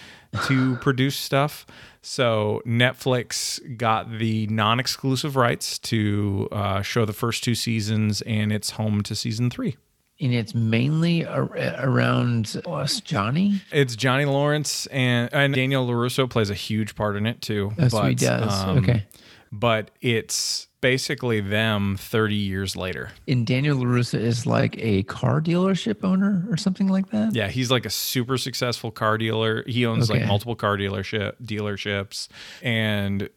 to 0.48 0.76
produce 0.82 1.16
stuff. 1.16 1.66
So 2.02 2.62
Netflix 2.66 3.60
got 3.78 4.20
the 4.20 4.48
non-exclusive 4.48 5.36
rights 5.36 5.78
to 5.80 6.48
uh, 6.52 6.82
show 6.82 7.06
the 7.06 7.14
first 7.14 7.44
two 7.46 7.56
seasons, 7.56 8.22
and 8.24 8.52
it's 8.52 8.72
home 8.72 9.04
to 9.04 9.16
season 9.16 9.50
three. 9.50 9.78
And 10.20 10.34
it's 10.34 10.54
mainly 10.54 11.26
ar- 11.26 11.50
around 11.80 12.62
us, 12.66 13.00
Johnny. 13.02 13.62
It's 13.72 13.96
Johnny 13.96 14.26
Lawrence 14.26 14.86
and, 14.88 15.34
and 15.34 15.54
Daniel 15.54 15.88
LaRusso 15.88 16.30
plays 16.30 16.50
a 16.50 16.56
huge 16.56 16.96
part 16.96 17.16
in 17.16 17.26
it 17.26 17.42
too. 17.42 17.70
Oh, 17.72 17.76
that's 17.78 17.94
what 17.94 18.10
he 18.10 18.16
does. 18.16 18.66
Okay. 18.80 19.06
But 19.52 19.92
it's 20.02 20.68
basically 20.82 21.42
them 21.42 21.98
30 21.98 22.36
years 22.36 22.76
later. 22.76 23.12
And 23.28 23.46
Daniel 23.48 23.78
LaRusso 23.78 24.20
is 24.20 24.46
like 24.46 24.76
a 24.78 25.04
car 25.04 25.42
dealership 25.42 26.04
owner 26.04 26.46
or 26.50 26.58
something 26.58 26.88
like 26.88 27.10
that. 27.12 27.34
Yeah, 27.34 27.48
he's 27.48 27.72
like 27.72 27.86
a 27.86 27.90
super 27.90 28.38
successful 28.38 28.92
car 28.92 29.18
dealer. 29.18 29.64
He 29.68 29.86
owns 29.86 30.10
like 30.10 30.26
multiple 30.26 30.56
car 30.56 30.78
dealership 30.78 31.34
dealerships 31.44 32.28
and 32.62 33.30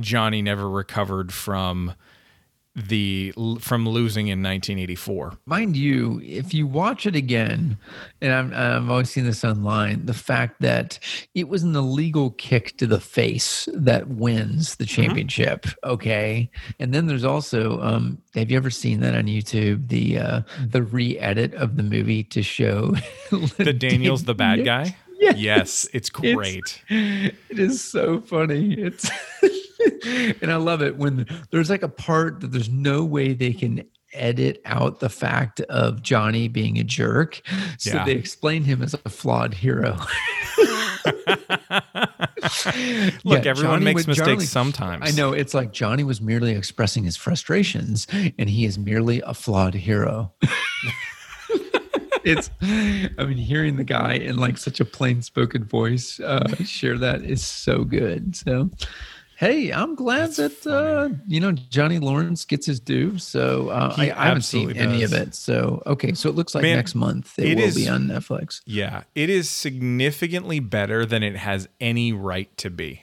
Johnny 0.00 0.42
never 0.42 0.68
recovered 0.68 1.32
from 1.32 1.94
the 2.74 3.32
from 3.60 3.88
losing 3.88 4.28
in 4.28 4.42
1984. 4.42 5.38
Mind 5.46 5.76
you, 5.76 6.20
if 6.24 6.52
you 6.52 6.66
watch 6.66 7.06
it 7.06 7.14
again, 7.14 7.78
and 8.20 8.32
I'm, 8.32 8.52
I've 8.52 8.90
always 8.90 9.10
seen 9.10 9.24
this 9.24 9.44
online, 9.44 10.06
the 10.06 10.14
fact 10.14 10.60
that 10.60 10.98
it 11.34 11.48
was 11.48 11.62
an 11.62 11.76
illegal 11.76 12.30
kick 12.32 12.76
to 12.78 12.86
the 12.86 13.00
face 13.00 13.68
that 13.72 14.08
wins 14.08 14.76
the 14.76 14.86
championship. 14.86 15.66
Okay, 15.84 16.50
and 16.80 16.92
then 16.92 17.06
there's 17.06 17.24
also, 17.24 17.80
um, 17.80 18.18
have 18.34 18.50
you 18.50 18.56
ever 18.56 18.70
seen 18.70 19.00
that 19.00 19.14
on 19.14 19.26
YouTube? 19.26 19.88
The 19.88 20.18
uh, 20.18 20.40
the 20.66 20.82
re-edit 20.82 21.54
of 21.54 21.76
the 21.76 21.84
movie 21.84 22.24
to 22.24 22.42
show 22.42 22.94
The 23.30 23.72
Daniel's 23.72 24.24
the 24.24 24.34
bad 24.34 24.64
guy? 24.64 24.96
Yes. 25.20 25.36
Yes, 25.38 25.88
it's 25.92 26.10
great. 26.10 26.82
it 26.88 27.34
is 27.50 27.82
so 27.82 28.20
funny. 28.20 28.74
It's 28.74 29.08
and 30.42 30.50
I 30.52 30.56
love 30.56 30.82
it 30.82 30.96
when 30.96 31.26
there's 31.50 31.70
like 31.70 31.82
a 31.82 31.88
part 31.88 32.40
that 32.40 32.52
there's 32.52 32.68
no 32.70 33.04
way 33.04 33.32
they 33.34 33.52
can 33.52 33.84
edit 34.12 34.60
out 34.64 35.00
the 35.00 35.08
fact 35.08 35.60
of 35.62 36.00
Johnny 36.02 36.46
being 36.48 36.78
a 36.78 36.84
jerk. 36.84 37.42
So 37.78 37.90
Yeah. 37.94 38.04
they 38.04 38.12
explain 38.12 38.62
him 38.64 38.80
as 38.82 38.94
a 39.04 39.08
flawed 39.10 39.54
hero. 39.54 39.98
Look, 43.24 43.44
Yeah, 43.44 43.50
everyone 43.50 43.80
Johnny 43.80 43.84
makes 43.84 44.06
mistakes 44.06 44.26
Johnny- 44.28 44.44
sometimes. 44.46 45.08
I 45.08 45.12
know 45.16 45.32
it's 45.32 45.54
like 45.54 45.72
Johnny 45.72 46.04
was 46.04 46.20
merely 46.20 46.52
expressing 46.52 47.04
his 47.04 47.16
frustrations 47.16 48.06
and 48.38 48.48
he 48.48 48.64
is 48.64 48.78
merely 48.78 49.20
a 49.22 49.34
flawed 49.34 49.74
hero. 49.74 50.32
it's 52.24 52.50
I 52.62 53.24
mean 53.24 53.36
hearing 53.36 53.76
the 53.76 53.84
guy 53.84 54.14
in 54.14 54.36
like 54.38 54.56
such 54.58 54.80
a 54.80 54.84
plain 54.84 55.20
spoken 55.22 55.64
voice 55.64 56.18
uh 56.20 56.54
share 56.64 56.96
that 56.98 57.22
is 57.22 57.42
so 57.44 57.84
good. 57.84 58.34
So 58.36 58.70
hey, 59.36 59.70
I'm 59.72 59.94
glad 59.94 60.30
that 60.32 60.66
uh 60.66 61.10
you 61.26 61.40
know 61.40 61.52
Johnny 61.52 61.98
Lawrence 61.98 62.44
gets 62.44 62.66
his 62.66 62.80
due. 62.80 63.18
So 63.18 63.68
uh, 63.70 63.94
I, 63.96 64.10
I 64.10 64.26
haven't 64.26 64.42
seen 64.42 64.70
absolutely 64.70 64.80
any 64.94 65.02
of 65.04 65.12
it. 65.12 65.34
So 65.34 65.82
okay, 65.86 66.12
so 66.14 66.28
it 66.28 66.34
looks 66.34 66.54
like 66.54 66.62
Man, 66.62 66.76
next 66.76 66.94
month 66.94 67.38
it, 67.38 67.48
it 67.52 67.56
will 67.56 67.64
is- 67.64 67.74
be 67.76 67.88
on 67.88 68.06
Netflix. 68.06 68.60
Yeah, 68.66 69.02
it 69.14 69.30
is 69.30 69.50
significantly 69.50 70.60
better 70.60 71.04
than 71.06 71.22
it 71.22 71.36
has 71.36 71.68
any 71.80 72.12
right 72.12 72.54
to 72.58 72.70
be. 72.70 73.02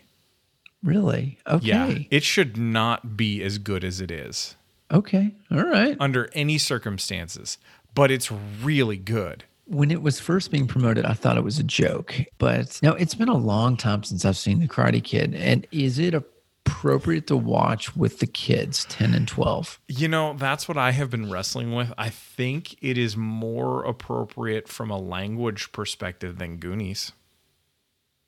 Really? 0.83 1.37
Okay. 1.45 1.65
Yeah, 1.67 1.93
it 2.09 2.23
should 2.23 2.57
not 2.57 3.15
be 3.15 3.43
as 3.43 3.59
good 3.59 3.83
as 3.83 4.01
it 4.01 4.09
is 4.09 4.55
Okay. 4.91 5.31
All 5.51 5.63
right. 5.63 5.95
under 5.99 6.29
any 6.33 6.57
circumstances, 6.57 7.57
but 7.93 8.09
it's 8.09 8.31
really 8.31 8.97
good. 8.97 9.43
When 9.65 9.91
it 9.91 10.01
was 10.01 10.19
first 10.19 10.51
being 10.51 10.67
promoted, 10.67 11.05
I 11.05 11.13
thought 11.13 11.37
it 11.37 11.43
was 11.43 11.59
a 11.59 11.63
joke. 11.63 12.15
But 12.37 12.79
now 12.81 12.93
it's 12.93 13.15
been 13.15 13.29
a 13.29 13.37
long 13.37 13.77
time 13.77 14.03
since 14.03 14.25
I've 14.25 14.37
seen 14.37 14.59
The 14.59 14.67
Karate 14.67 15.03
Kid. 15.03 15.33
And 15.35 15.67
is 15.71 15.99
it 15.99 16.13
appropriate 16.13 17.27
to 17.27 17.37
watch 17.37 17.95
with 17.95 18.19
the 18.19 18.27
kids, 18.27 18.85
10 18.85 19.13
and 19.13 19.27
12? 19.27 19.79
You 19.87 20.07
know, 20.07 20.33
that's 20.33 20.67
what 20.67 20.77
I 20.77 20.91
have 20.91 21.09
been 21.09 21.31
wrestling 21.31 21.73
with. 21.73 21.93
I 21.97 22.09
think 22.09 22.75
it 22.83 22.97
is 22.97 23.15
more 23.15 23.83
appropriate 23.83 24.67
from 24.67 24.89
a 24.89 24.97
language 24.97 25.71
perspective 25.71 26.37
than 26.37 26.57
Goonies. 26.57 27.11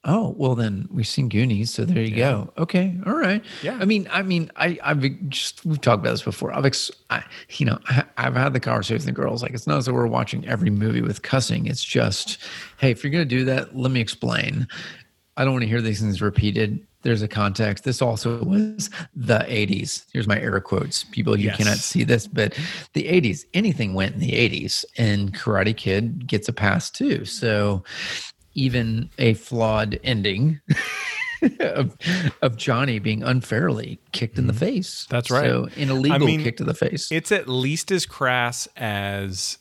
Oh, 0.05 0.35
well 0.37 0.53
then 0.53 0.87
we've 0.91 1.07
seen 1.07 1.29
Goonies, 1.29 1.73
so 1.73 1.85
there 1.85 2.03
you 2.03 2.15
go. 2.15 2.51
Okay, 2.57 2.97
all 3.05 3.13
right. 3.15 3.41
Yeah. 3.61 3.77
I 3.79 3.85
mean, 3.85 4.07
I 4.11 4.21
mean, 4.21 4.51
I, 4.57 4.77
I've 4.83 5.01
just 5.29 5.65
we've 5.65 5.79
talked 5.79 6.01
about 6.01 6.11
this 6.11 6.23
before. 6.23 6.53
I've, 6.53 6.65
ex, 6.65 6.91
I, 7.09 7.23
you 7.51 7.65
know, 7.65 7.79
I, 7.87 8.03
I've 8.17 8.35
had 8.35 8.51
the 8.51 8.59
conversation 8.59 8.95
with 8.97 9.05
the 9.05 9.11
girls. 9.13 9.41
Like, 9.41 9.53
it's 9.53 9.65
not 9.65 9.77
as 9.77 9.85
though 9.85 9.93
we're 9.93 10.07
watching 10.07 10.45
every 10.45 10.69
movie 10.69 11.01
with 11.01 11.21
cussing. 11.21 11.67
It's 11.67 11.83
just, 11.83 12.39
hey, 12.79 12.91
if 12.91 13.01
you're 13.01 13.11
gonna 13.11 13.23
do 13.23 13.45
that, 13.45 13.77
let 13.77 13.91
me 13.91 14.01
explain. 14.01 14.67
I 15.37 15.45
don't 15.45 15.53
want 15.53 15.63
to 15.63 15.69
hear 15.69 15.81
these 15.81 16.01
things 16.01 16.21
repeated. 16.21 16.85
There's 17.01 17.21
a 17.21 17.27
context. 17.27 17.83
This 17.85 18.01
also 18.01 18.43
was 18.43 18.89
the 19.15 19.39
80s. 19.39 20.05
Here's 20.13 20.27
my 20.27 20.39
air 20.39 20.59
quotes. 20.61 21.03
People, 21.05 21.37
you 21.37 21.47
Yes. 21.47 21.57
cannot 21.57 21.77
see 21.77 22.03
this, 22.03 22.27
but 22.27 22.57
the 22.93 23.03
80s, 23.05 23.45
anything 23.53 23.93
went 23.93 24.13
in 24.13 24.19
the 24.21 24.31
80s, 24.31 24.85
and 24.97 25.33
Karate 25.33 25.75
Kid 25.75 26.27
gets 26.27 26.47
a 26.49 26.53
pass 26.53 26.89
too. 26.89 27.25
So 27.25 27.83
even 28.55 29.09
a 29.17 29.33
flawed 29.35 29.99
ending 30.03 30.59
of, 31.59 31.97
of 32.41 32.57
Johnny 32.57 32.99
being 32.99 33.23
unfairly 33.23 33.99
kicked 34.11 34.37
in 34.37 34.47
the 34.47 34.53
face. 34.53 35.03
Mm-hmm. 35.03 35.15
That's 35.15 35.31
right. 35.31 35.45
So 35.45 35.67
an 35.77 35.89
illegal 35.89 36.15
I 36.15 36.25
mean, 36.25 36.43
kick 36.43 36.57
to 36.57 36.63
the 36.63 36.73
face. 36.73 37.11
It's 37.11 37.31
at 37.31 37.47
least 37.47 37.91
as 37.91 38.05
crass 38.05 38.67
as 38.77 39.57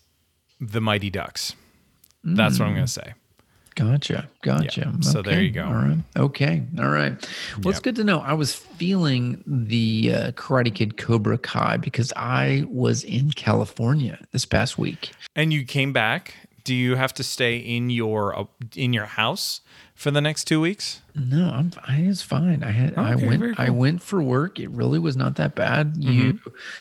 the 0.61 0.81
Mighty 0.81 1.11
Ducks. 1.11 1.55
That's 2.25 2.59
what 2.59 2.67
I'm 2.67 2.75
going 2.75 2.87
to 2.87 2.93
say. 2.93 3.15
Gotcha. 3.75 4.29
Gotcha. 4.43 4.93
so 5.01 5.23
there 5.23 5.41
you 5.41 5.51
go. 5.51 5.65
All 5.65 5.73
right. 5.73 5.99
Okay. 6.17 6.63
All 6.79 6.89
right. 6.89 7.13
Well, 7.63 7.71
it's 7.71 7.81
good 7.81 7.97
to 7.97 8.05
know. 8.05 8.21
I 8.21 8.35
was 8.35 8.55
feeling 8.55 9.43
the 9.47 10.13
uh, 10.15 10.31
Karate 10.33 10.75
Kid 10.75 10.99
Cobra 10.99 11.39
Kai 11.39 11.79
because 11.79 12.13
I 12.15 12.65
was 12.69 13.03
in 13.03 13.31
California 13.31 14.19
this 14.33 14.45
past 14.45 14.79
week. 14.79 15.13
And 15.35 15.53
you 15.53 15.65
came 15.65 15.93
back. 15.93 16.35
Do 16.65 16.75
you 16.75 16.97
have 16.97 17.13
to 17.15 17.23
stay 17.25 17.57
in 17.57 17.91
your 17.91 18.39
uh, 18.39 18.45
in 18.77 18.93
your 18.93 19.07
house 19.07 19.61
for 19.95 20.11
the 20.11 20.21
next 20.21 20.45
two 20.45 20.61
weeks? 20.61 21.01
No, 21.15 21.51
I'm. 21.51 21.71
I 21.87 21.97
it's 21.97 22.23
fine. 22.23 22.63
I 22.63 22.71
had. 22.71 22.97
I 22.97 23.13
Okay, 23.15 23.27
very 23.27 23.39
went. 23.39 23.61
I 23.61 23.71
went 23.71 24.03
for 24.03 24.23
work. 24.23 24.61
It 24.61 24.71
really 24.71 24.99
was 24.99 25.17
not 25.17 25.37
that 25.37 25.55
bad. 25.55 25.95
You. 25.97 26.39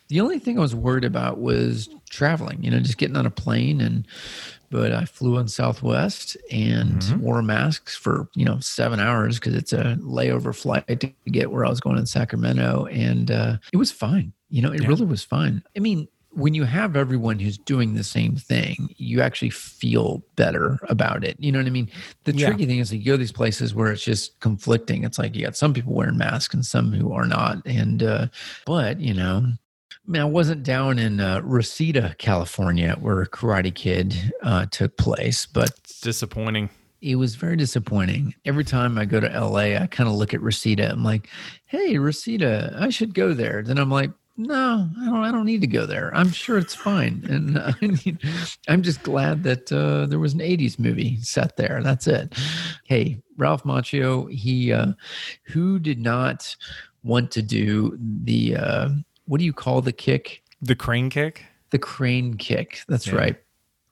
The 0.08 0.22
only 0.22 0.40
thing 0.40 0.58
I 0.58 0.62
was 0.62 0.76
worried 0.76 1.04
about 1.06 1.40
was 1.40 1.90
traveling. 2.10 2.64
You 2.64 2.72
know, 2.72 2.80
just 2.80 2.98
getting 2.98 3.18
on 3.18 3.26
a 3.26 3.32
plane 3.32 3.82
and. 3.82 4.08
But 4.70 4.94
I 4.94 5.04
flew 5.04 5.36
on 5.38 5.50
Southwest 5.50 6.38
and 6.50 7.04
wore 7.22 7.42
masks 7.42 7.94
for 7.98 8.30
you 8.36 8.46
know 8.46 8.58
seven 8.62 9.02
hours 9.02 9.38
because 9.38 9.54
it's 9.54 9.74
a 9.74 9.98
layover 10.00 10.56
flight 10.56 11.02
to 11.02 11.12
get 11.30 11.52
where 11.52 11.66
I 11.66 11.70
was 11.70 11.82
going 11.82 11.98
in 11.98 12.06
Sacramento, 12.06 12.86
and 12.86 13.30
uh, 13.32 13.58
it 13.74 13.76
was 13.76 13.92
fine. 13.92 14.32
You 14.50 14.62
know, 14.62 14.72
it 14.72 14.88
really 14.88 15.04
was 15.06 15.26
fine. 15.26 15.62
I 15.76 15.82
mean, 15.82 16.08
when 16.34 16.54
you 16.54 16.64
have 16.64 16.96
everyone 16.96 17.40
who's 17.40 17.58
doing 17.58 17.96
the 17.96 18.04
same 18.04 18.36
thing, 18.36 18.90
you 18.98 19.22
actually 19.22 19.50
feel 19.50 20.24
better 20.36 20.80
about 20.90 21.24
it. 21.24 21.36
You 21.40 21.52
know 21.52 21.60
what 21.60 21.66
I 21.68 21.72
mean? 21.72 21.90
The 22.24 22.34
Yeah. 22.34 22.48
tricky 22.48 22.66
thing 22.66 22.80
is 22.80 22.90
that 22.90 22.98
you 22.98 23.06
go 23.06 23.12
to 23.14 23.18
these 23.18 23.32
places 23.32 23.76
where 23.76 23.92
it's 23.92 24.04
just 24.04 24.40
conflicting. 24.40 25.04
It's 25.04 25.20
like 25.20 25.36
you 25.36 25.44
got 25.44 25.58
some 25.58 25.74
people 25.74 25.94
wearing 25.94 26.18
masks 26.18 26.54
and 26.54 26.66
some 26.66 26.92
who 26.94 27.12
are 27.12 27.26
not. 27.28 27.58
And, 27.66 28.02
uh, 28.04 28.28
but, 28.66 29.00
you 29.00 29.14
know, 29.14 29.44
I 29.48 30.12
mean, 30.12 30.22
I 30.22 30.26
wasn't 30.26 30.64
down 30.64 31.00
in 31.00 31.20
uh, 31.20 31.42
Reseda, 31.44 32.16
California, 32.18 32.96
where 33.00 33.26
Karate 33.26 33.74
Kid 33.76 34.16
uh, 34.42 34.66
took 34.72 34.98
place, 34.98 35.46
but 35.46 35.72
It's 35.84 36.00
disappointing. 36.02 36.70
it 37.02 37.16
was 37.18 37.36
very 37.36 37.56
disappointing. 37.58 38.34
Every 38.46 38.64
time 38.64 38.98
I 38.98 39.06
go 39.06 39.20
to 39.20 39.28
LA, 39.28 39.76
I 39.76 39.88
kind 39.92 40.08
of 40.10 40.16
look 40.16 40.34
at 40.34 40.42
Reseda. 40.42 40.90
I'm 40.92 41.04
like, 41.04 41.28
hey, 41.66 41.98
Reseda, 41.98 42.78
I 42.80 42.90
should 42.90 43.14
go 43.14 43.34
there. 43.34 43.64
Then 43.64 43.78
I'm 43.78 43.92
like, 43.92 44.12
no, 44.44 44.90
I 45.02 45.06
don't. 45.06 45.24
I 45.24 45.32
don't 45.32 45.46
need 45.46 45.62
to 45.62 45.68
go 45.68 45.86
there. 45.86 46.12
I'm 46.16 46.32
sure 46.32 46.58
it's 46.58 46.76
fine. 46.76 47.26
And 47.30 47.58
uh, 47.58 47.72
I 47.82 47.86
mean, 47.88 48.20
I'm 48.68 48.82
just 48.82 49.04
glad 49.04 49.44
that 49.44 49.72
uh, 49.72 50.06
there 50.08 50.20
was 50.20 50.34
an 50.34 50.40
'80s 50.40 50.78
movie 50.80 51.18
set 51.22 51.58
there. 51.58 51.82
That's 51.84 52.08
it. 52.08 52.34
Hey, 52.86 53.22
Ralph 53.38 53.64
Macchio. 53.64 54.32
He, 54.32 54.72
uh, 54.74 54.94
who 55.44 55.80
did 55.80 56.00
not 56.00 56.56
want 57.04 57.32
to 57.32 57.42
do 57.42 57.98
the 58.00 58.56
uh, 58.58 58.90
what 59.26 59.40
do 59.40 59.46
you 59.46 59.54
call 59.54 59.82
the 59.82 59.94
kick? 59.94 60.44
The 60.62 60.76
crane 60.76 61.10
kick. 61.10 61.46
The 61.72 61.80
crane 61.80 62.36
kick. 62.36 62.82
That's 62.88 63.08
Yeah. 63.08 63.16
right. 63.16 63.36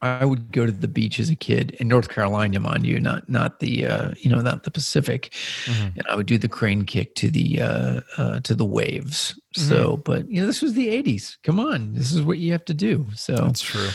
I 0.02 0.24
would 0.24 0.52
go 0.54 0.66
to 0.66 0.72
the 0.72 0.88
beach 0.88 1.20
as 1.20 1.30
a 1.30 1.36
kid 1.36 1.72
in 1.80 1.90
North 1.90 2.08
Carolina, 2.08 2.60
mind 2.60 2.86
you, 2.86 3.00
not 3.00 3.28
not 3.28 3.60
the 3.60 3.86
uh, 3.86 4.12
you 4.18 4.30
know 4.30 4.40
not 4.42 4.64
the 4.64 4.72
Pacific, 4.72 5.34
and 5.68 6.02
I 6.10 6.16
would 6.16 6.26
do 6.26 6.38
the 6.38 6.48
crane 6.48 6.86
kick 6.86 7.16
to 7.16 7.30
the 7.30 7.62
uh, 7.62 8.02
uh, 8.18 8.40
to 8.42 8.56
the 8.56 8.66
waves. 8.66 9.40
So, 9.56 9.98
but 9.98 10.30
you 10.30 10.40
know, 10.40 10.48
this 10.48 10.62
was 10.62 10.74
the 10.74 10.88
'80s. 10.88 11.38
Come 11.44 11.60
on, 11.60 11.94
this 11.94 12.14
is 12.14 12.22
what 12.22 12.38
you 12.38 12.52
have 12.54 12.64
to 12.66 12.74
do. 12.74 13.08
So, 13.16 13.36
That's 13.36 13.62
true. 13.62 13.90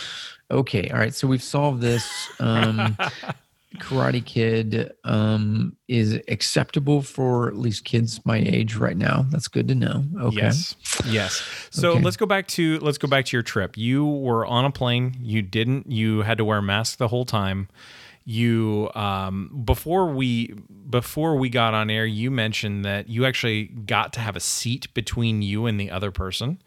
okay, 0.51 0.91
all 0.91 0.99
right. 0.99 1.15
So 1.15 1.27
we've 1.27 1.43
solved 1.43 1.81
this. 1.81 2.07
Um, 2.39 2.99
Karate 3.79 4.25
Kid 4.25 4.93
um, 5.05 5.77
is 5.89 6.21
acceptable 6.29 7.03
for 7.03 7.49
at 7.49 7.57
least 7.57 7.85
kids 7.85 8.21
my 8.25 8.37
age 8.39 8.77
right 8.77 8.97
now. 8.97 9.27
That's 9.31 9.49
good 9.49 9.69
to 9.69 9.75
know. 9.75 10.05
Okay. 10.21 10.37
Yes. 10.37 10.77
Yes. 11.05 11.43
So 11.71 11.93
Okay. 11.93 12.03
let's 12.03 12.17
go 12.17 12.27
back 12.27 12.47
to 12.49 12.79
let's 12.81 12.99
go 12.99 13.09
back 13.09 13.25
to 13.27 13.37
your 13.37 13.43
trip. 13.43 13.77
You 13.77 14.07
were 14.07 14.47
on 14.47 14.65
a 14.65 14.71
plane. 14.71 15.17
You 15.21 15.43
didn't. 15.43 15.91
You 15.91 16.23
had 16.23 16.39
to 16.39 16.45
wear 16.45 16.59
a 16.59 16.63
mask 16.63 16.99
the 16.99 17.09
whole 17.09 17.25
time. 17.25 17.69
You 18.25 18.91
um, 18.95 19.63
before 19.65 20.07
we 20.11 20.55
before 20.89 21.37
we 21.37 21.51
got 21.51 21.75
on 21.75 21.91
air, 21.91 22.07
you 22.07 22.31
mentioned 22.31 22.85
that 22.85 23.09
you 23.09 23.27
actually 23.27 23.65
got 23.65 24.13
to 24.15 24.21
have 24.21 24.35
a 24.37 24.41
seat 24.41 24.93
between 24.95 25.43
you 25.43 25.67
and 25.67 25.79
the 25.79 25.91
other 25.91 26.11
person. 26.11 26.63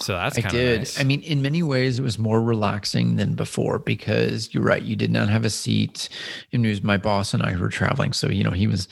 So 0.00 0.14
that's 0.14 0.38
I 0.38 0.42
kind 0.42 0.54
of 0.54 0.60
did. 0.60 0.78
nice. 0.80 1.00
I 1.00 1.04
mean, 1.04 1.20
in 1.22 1.42
many 1.42 1.62
ways, 1.62 1.98
it 1.98 2.02
was 2.02 2.18
more 2.18 2.40
relaxing 2.42 3.16
than 3.16 3.34
before 3.34 3.78
because 3.78 4.52
you're 4.54 4.62
right. 4.62 4.82
You 4.82 4.96
did 4.96 5.10
not 5.10 5.28
have 5.28 5.44
a 5.44 5.50
seat. 5.50 6.08
And 6.52 6.64
it 6.64 6.68
was 6.70 6.82
my 6.82 6.96
boss 6.96 7.34
and 7.34 7.42
I 7.42 7.52
who 7.52 7.60
were 7.62 7.68
traveling. 7.68 8.12
So, 8.12 8.28
you 8.28 8.42
know, 8.42 8.50
he 8.50 8.66
was, 8.66 8.88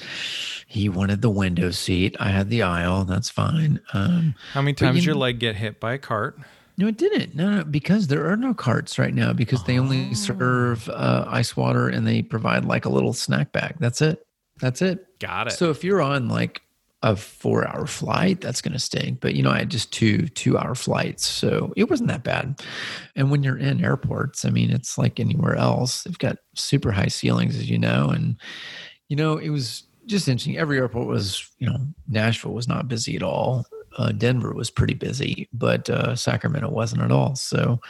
he 0.67 0.89
wanted 0.89 1.23
the 1.23 1.31
window 1.31 1.71
seat. 1.71 2.15
I 2.21 2.29
had 2.29 2.51
the 2.51 2.63
aisle. 2.63 3.05
That's 3.05 3.31
fine. 3.31 3.81
Um, 3.95 4.35
How 4.53 4.61
many 4.61 4.75
times 4.75 4.99
you 4.99 5.03
your 5.07 5.15
know- 5.15 5.21
leg 5.21 5.39
get 5.39 5.57
hit 5.57 5.81
by 5.81 5.95
a 5.95 5.99
cart? 5.99 6.39
no, 6.77 6.87
it 6.87 6.97
didn't. 6.97 7.35
No, 7.35 7.51
no, 7.57 7.65
because 7.65 8.07
there 8.07 8.31
are 8.31 8.37
no 8.37 8.55
carts 8.55 9.01
right 9.01 9.13
now 9.13 9.33
because 9.33 9.65
they 9.65 9.81
only 9.81 10.15
serve 10.15 10.89
uh, 10.91 11.25
ice 11.27 11.57
water 11.57 11.89
and 11.89 12.07
they 12.07 12.23
provide 12.23 12.65
like 12.65 12.85
a 12.85 12.89
little 12.89 13.13
snack 13.13 13.51
bag. 13.51 13.75
That's 13.81 14.01
it. 14.01 14.25
That's 14.61 14.81
it. 14.83 15.05
Got 15.19 15.49
it. 15.49 15.53
So 15.55 15.71
if 15.71 15.83
you're 15.83 16.01
on 16.01 16.29
like 16.29 16.61
a 17.03 17.15
four 17.15 17.67
hour 17.67 17.87
flight, 17.87 18.41
that's 18.41 18.61
going 18.61 18.73
to 18.73 18.79
stink. 18.79 19.21
But 19.21 19.35
you 19.35 19.43
know, 19.43 19.51
I 19.51 19.59
had 19.59 19.71
just 19.71 19.93
two 19.93 20.29
two 20.29 20.59
hour 20.59 20.75
flights. 20.75 21.27
So 21.27 21.73
it 21.77 21.89
wasn't 21.89 22.09
that 22.09 22.25
bad. 22.25 22.61
And 23.15 23.31
when 23.31 23.43
you're 23.43 23.59
in 23.59 23.85
airports, 23.85 24.45
I 24.45 24.51
mean, 24.51 24.71
it's 24.71 24.99
like 24.99 25.21
anywhere 25.21 25.55
else. 25.55 26.03
They've 26.03 26.19
got 26.19 26.39
super 26.55 26.91
high 26.91 27.09
ceilings, 27.09 27.57
as 27.57 27.71
you 27.71 27.79
know. 27.79 28.09
And, 28.09 28.37
you 29.09 29.17
know, 29.17 29.39
it 29.39 29.51
was 29.51 29.85
just 30.07 30.29
interesting. 30.29 30.59
Every 30.59 30.79
airport 30.79 31.07
was, 31.07 31.49
you 31.59 31.69
know, 31.69 31.79
Nashville 32.09 32.55
was 32.55 32.69
not 32.69 32.89
busy 32.89 33.15
at 33.15 33.23
all. 33.23 33.65
Uh, 33.97 34.13
Denver 34.13 34.53
was 34.53 34.71
pretty 34.71 34.95
busy, 34.95 35.49
but 35.53 35.89
uh, 35.91 36.15
Sacramento 36.15 36.71
wasn't 36.71 37.03
at 37.03 37.11
all. 37.11 37.35
So, 37.37 37.81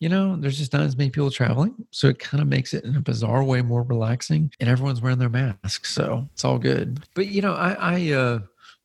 you 0.00 0.08
know, 0.08 0.36
there's 0.36 0.58
just 0.58 0.72
not 0.72 0.82
as 0.82 0.96
many 0.96 1.10
people 1.10 1.30
traveling. 1.30 1.74
So 1.90 2.08
it 2.08 2.18
kind 2.18 2.40
of 2.40 2.48
makes 2.48 2.72
it 2.74 2.84
in 2.84 2.96
a 2.96 3.00
bizarre 3.00 3.42
way 3.44 3.62
more 3.62 3.82
relaxing 3.82 4.52
and 4.60 4.68
everyone's 4.68 5.00
wearing 5.00 5.18
their 5.18 5.28
masks. 5.28 5.92
So 5.92 6.28
it's 6.32 6.44
all 6.44 6.58
good. 6.58 7.04
But, 7.14 7.26
you 7.28 7.42
know, 7.42 7.54
I, 7.54 7.72
I, 7.72 8.12
uh, 8.12 8.38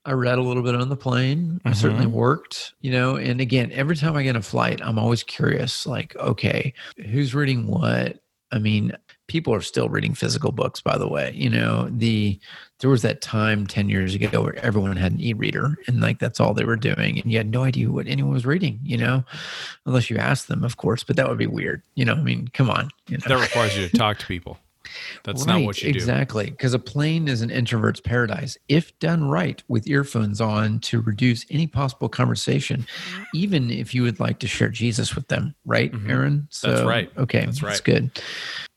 I 0.06 0.12
read 0.14 0.38
a 0.38 0.42
little 0.42 0.64
bit 0.64 0.76
on 0.76 0.90
the 0.90 0.98
plane. 0.98 1.62
I 1.66 1.72
certainly 1.74 2.08
Mhm. 2.08 2.12
worked, 2.12 2.74
you 2.82 2.92
know, 2.92 3.16
and 3.16 3.40
again, 3.40 3.72
every 3.72 3.96
time 3.96 4.16
I 4.16 4.24
get 4.24 4.36
a 4.36 4.42
flight, 4.42 4.82
I'm 4.84 5.00
always 5.00 5.24
curious 5.24 5.86
like, 5.86 6.16
okay, 6.18 6.74
who's 7.10 7.34
reading 7.34 7.68
what? 7.68 8.20
I 8.52 8.60
mean, 8.60 8.92
people 9.28 9.54
are 9.54 9.62
still 9.62 9.90
reading 9.90 10.14
physical 10.14 10.52
books, 10.52 10.82
by 10.82 10.98
the 10.98 11.08
way. 11.08 11.32
You 11.34 11.50
know, 11.50 11.88
the 11.90 12.40
there 12.80 12.90
was 12.90 13.02
that 13.04 13.22
time 13.22 13.66
10 13.66 13.90
years 13.90 14.14
ago 14.14 14.42
where 14.42 14.56
everyone 14.58 14.98
had 14.98 15.14
an 15.14 15.22
e-reader 15.22 15.78
and 15.88 16.02
like 16.02 16.20
that's 16.20 16.40
all 16.40 16.54
they 16.54 16.66
were 16.66 16.76
doing. 16.76 17.20
And 17.20 17.32
you 17.32 17.38
had 17.38 17.50
no 17.50 17.64
idea 17.64 17.90
what 17.90 18.08
anyone 18.08 18.34
was 18.34 18.46
reading, 18.46 18.80
you 18.84 18.98
know, 18.98 19.24
unless 19.86 20.10
you 20.10 20.18
asked 20.18 20.50
them, 20.50 20.64
of 20.64 20.78
course, 20.78 21.04
but 21.04 21.16
that 21.16 21.30
would 21.30 21.38
be 21.38 21.48
weird. 21.48 21.82
You 21.96 22.06
know, 22.06 22.14
I 22.14 22.22
mean, 22.22 22.50
come 22.50 22.70
on. 22.70 22.90
You 23.08 23.18
know? 23.18 23.24
that 23.28 23.42
requires 23.42 23.78
you 23.78 23.88
to 23.88 23.98
talk 23.98 24.18
to 24.20 24.26
people. 24.26 24.58
That's 25.24 25.46
not 25.46 25.62
what 25.64 25.82
you 25.82 25.92
do. 25.94 26.00
exactly 26.00 26.50
because 26.52 26.74
a 26.74 26.80
plane 26.80 27.28
is 27.28 27.42
an 27.42 27.50
introvert's 27.50 28.00
paradise 28.00 28.58
if 28.68 28.98
done 29.00 29.26
right 29.30 29.62
with 29.68 29.88
earphones 29.88 30.40
on 30.42 30.80
to 30.82 31.02
reduce 31.02 31.46
any 31.50 31.68
possible 31.68 32.10
conversation 32.10 32.86
even 33.34 33.70
if 33.72 33.94
you 33.96 34.04
would 34.04 34.20
like 34.20 34.40
to 34.40 34.48
share 34.48 34.70
jesus 34.70 35.16
with 35.16 35.28
them 35.28 35.56
right 35.66 35.92
Mhm. 35.92 36.10
aaron 36.10 36.48
That's 36.62 36.82
right. 36.84 37.12
okay 37.18 37.46
That's 37.46 37.60
that's 37.60 37.82
good 37.82 38.12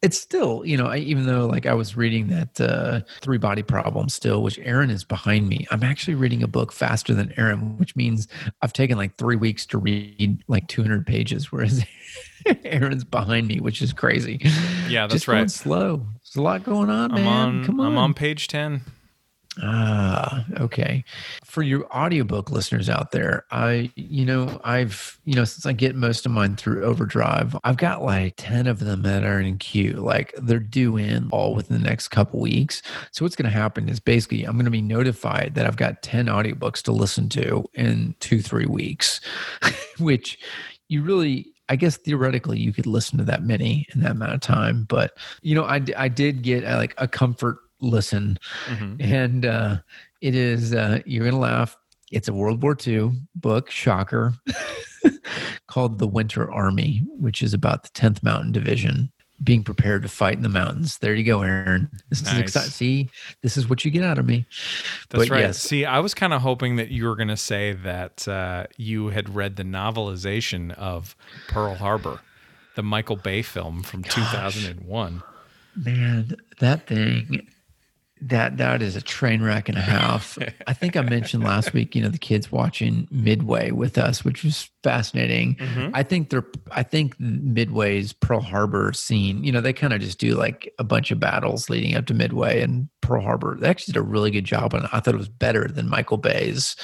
it's 0.03 0.19
still 0.19 0.65
you 0.65 0.77
know 0.77 0.87
I, 0.87 0.99
even 0.99 1.27
though 1.27 1.47
like 1.47 1.67
i 1.67 1.75
was 1.75 1.97
reading 1.97 2.29
that 2.29 2.61
uh 2.61 3.01
three 3.21 3.39
body 3.39 3.63
problem 3.63 4.09
still 4.09 4.43
which 4.43 4.59
aaron 4.61 4.91
is 4.91 5.05
behind 5.05 5.49
me 5.49 5.67
i'm 5.71 5.83
actually 5.83 6.15
reading 6.15 6.43
a 6.43 6.49
book 6.49 6.73
faster 6.73 7.15
than 7.15 7.33
aaron 7.37 7.77
which 7.79 7.97
means 7.97 8.29
i've 8.63 8.73
taken 8.73 8.97
like 8.99 9.17
three 9.17 9.37
weeks 9.37 9.65
to 9.67 9.79
read 9.79 10.43
like 10.49 10.67
200 10.69 11.07
pages 11.07 11.51
whereas 11.51 11.85
aaron's 12.65 13.05
behind 13.05 13.47
me 13.49 13.61
which 13.61 13.81
is 13.83 13.93
crazy 13.93 14.41
Yeah, 14.89 15.03
that's 15.07 15.15
just 15.15 15.27
going 15.27 15.39
right. 15.41 15.51
slow. 15.51 15.97
There's 16.23 16.37
a 16.37 16.43
lot 16.43 16.63
going 16.65 16.91
on, 16.91 17.13
I'm 17.13 17.25
man. 17.25 17.27
on, 17.27 17.65
Come 17.65 17.81
on. 17.81 17.87
I'm 17.89 17.99
on 17.99 18.15
page 18.15 18.47
10. 18.49 18.83
Ah, 19.63 20.45
okay. 20.61 21.03
For 21.45 21.63
your 21.63 21.87
audiobook 21.91 22.51
listeners 22.51 22.91
out 22.91 23.13
there, 23.13 23.47
I, 23.51 23.91
you 23.97 24.27
know, 24.27 24.61
I've, 24.65 25.19
you 25.25 25.35
know, 25.35 25.45
since 25.45 25.65
I 25.65 25.73
get 25.73 25.97
most 25.97 26.27
of 26.27 26.33
mine 26.33 26.57
through 26.57 26.85
Overdrive, 26.85 27.57
I've 27.65 27.79
got 27.79 28.03
like 28.03 28.35
10 28.37 28.67
of 28.67 28.81
them 28.81 29.01
that 29.03 29.25
are 29.25 29.41
in 29.41 29.57
queue. 29.57 29.95
Like 29.95 30.35
they're 30.37 30.59
due 30.59 30.99
in 30.99 31.31
all 31.31 31.55
within 31.55 31.81
the 31.81 31.89
next 31.89 32.09
couple 32.09 32.39
weeks. 32.39 32.83
So 33.13 33.25
what's 33.25 33.35
going 33.37 33.51
to 33.51 33.57
happen 33.59 33.89
is 33.89 33.99
basically 33.99 34.45
I'm 34.45 34.57
going 34.57 34.67
to 34.67 34.71
be 34.71 34.83
notified 34.83 35.55
that 35.55 35.65
I've 35.67 35.77
got 35.79 36.03
10 36.03 36.27
audiobooks 36.27 36.83
to 36.83 36.93
listen 36.93 37.31
to 37.31 37.65
in 37.73 38.15
two, 38.21 38.43
three 38.43 38.67
weeks, 38.67 39.23
which 39.99 40.39
you 40.89 41.03
really, 41.03 41.47
I 41.69 41.77
guess 41.77 41.97
theoretically 41.97 42.59
you 42.61 42.73
could 42.73 42.87
listen 42.87 43.19
to 43.19 43.25
that 43.25 43.43
many 43.43 43.87
in 43.95 44.01
that 44.03 44.13
amount 44.13 44.35
of 44.35 44.41
time. 44.41 44.85
But, 44.89 45.17
you 45.43 45.55
know, 45.55 45.65
I, 45.65 45.83
I 45.97 46.09
did 46.09 46.43
get 46.43 46.65
uh, 46.65 46.77
like 46.77 46.95
a 46.99 47.09
comfort 47.09 47.59
listen 47.81 48.39
Mhm. 48.69 48.97
and 49.05 49.45
uh, 49.45 49.77
it 50.23 50.35
is 50.35 50.73
uh, 50.73 51.01
you're 51.05 51.25
gonna 51.25 51.39
laugh. 51.41 51.77
It's 52.13 52.29
a 52.29 52.33
World 52.33 52.63
War 52.63 52.77
II 52.87 53.11
book, 53.35 53.71
shocker, 53.71 54.33
called 55.67 55.99
"The 55.99 56.07
Winter 56.07 56.51
Army," 56.53 57.05
which 57.19 57.43
is 57.43 57.53
about 57.53 57.83
the 57.83 57.89
10th 57.91 58.23
Mountain 58.23 58.53
Division 58.53 59.11
being 59.43 59.63
prepared 59.63 60.03
to 60.03 60.09
fight 60.09 60.37
in 60.37 60.43
the 60.43 60.49
mountains. 60.49 60.99
There 60.99 61.15
you 61.15 61.25
go, 61.25 61.43
Aaron. 61.43 61.91
This 62.09 62.23
is 62.23 62.39
exciting. 62.39 62.71
See, 62.71 63.11
this 63.43 63.57
is 63.57 63.69
what 63.69 63.85
you 63.85 63.91
get 63.91 64.03
out 64.03 64.19
of 64.19 64.27
me. 64.27 64.47
That's 65.11 65.29
But 65.29 65.31
right. 65.31 65.41
yes. 65.41 65.59
See, 65.59 65.85
I 65.85 65.99
was 66.01 66.15
kind 66.15 66.33
of 66.33 66.43
hoping 66.43 66.77
that 66.77 66.89
you 66.91 67.05
were 67.05 67.17
going 67.17 67.29
to 67.29 67.37
say 67.37 67.73
that 67.73 68.27
uh, 68.27 68.67
you 68.77 69.09
had 69.09 69.35
read 69.35 69.57
the 69.57 69.63
novelization 69.63 70.73
of 70.73 71.15
Pearl 71.49 71.75
Harbor, 71.75 72.21
the 72.77 72.83
Michael 72.83 73.17
Bay 73.17 73.43
film 73.43 73.83
from 73.83 74.03
2001. 74.05 75.23
Man, 75.77 76.37
that 76.61 76.87
thing. 76.87 77.47
That 78.23 78.57
that 78.57 78.81
is 78.81 78.97
a 78.97 79.03
train 79.03 79.43
wreck 79.43 79.69
and 79.69 79.77
a 79.77 79.83
half. 79.83 80.39
I 80.67 80.73
think 80.73 80.97
I 80.97 81.03
mentioned 81.03 81.45
last 81.45 81.75
week, 81.75 81.95
you 81.95 82.01
know, 82.01 82.09
the 82.09 82.17
kids 82.17 82.51
watching 82.51 83.07
Midway 83.11 83.73
with 83.73 83.99
us, 83.99 84.25
which 84.25 84.43
was 84.43 84.71
fascinating. 84.83 85.57
Mhm. 85.57 85.91
I 85.93 86.03
think 86.03 86.31
they're 86.31 86.47
I 86.71 86.83
think 86.83 87.21
Midway's 87.21 88.15
Pearl 88.15 88.41
Harbor 88.41 88.93
scene, 88.95 89.45
you 89.45 89.53
know, 89.53 89.61
they 89.61 89.75
kind 89.75 89.93
of 89.93 90.01
just 90.01 90.19
do 90.19 90.35
like 90.35 90.73
a 90.79 90.85
bunch 90.85 91.11
of 91.11 91.21
battles 91.21 91.69
leading 91.69 91.95
up 91.95 92.07
to 92.07 92.15
Midway 92.15 92.63
and 92.63 92.89
Pearl 93.03 93.21
Harbor. 93.23 93.57
They 93.61 93.69
actually 93.69 93.93
did 93.93 94.01
a 94.01 94.03
really 94.03 94.31
good 94.31 94.47
job 94.47 94.73
on 94.75 94.85
it. 94.85 94.91
I 94.95 95.01
thought 95.01 95.15
it 95.15 95.19
was 95.19 95.29
better 95.29 95.69
than 95.69 95.89
Michael 95.89 96.17
Bay's 96.17 96.75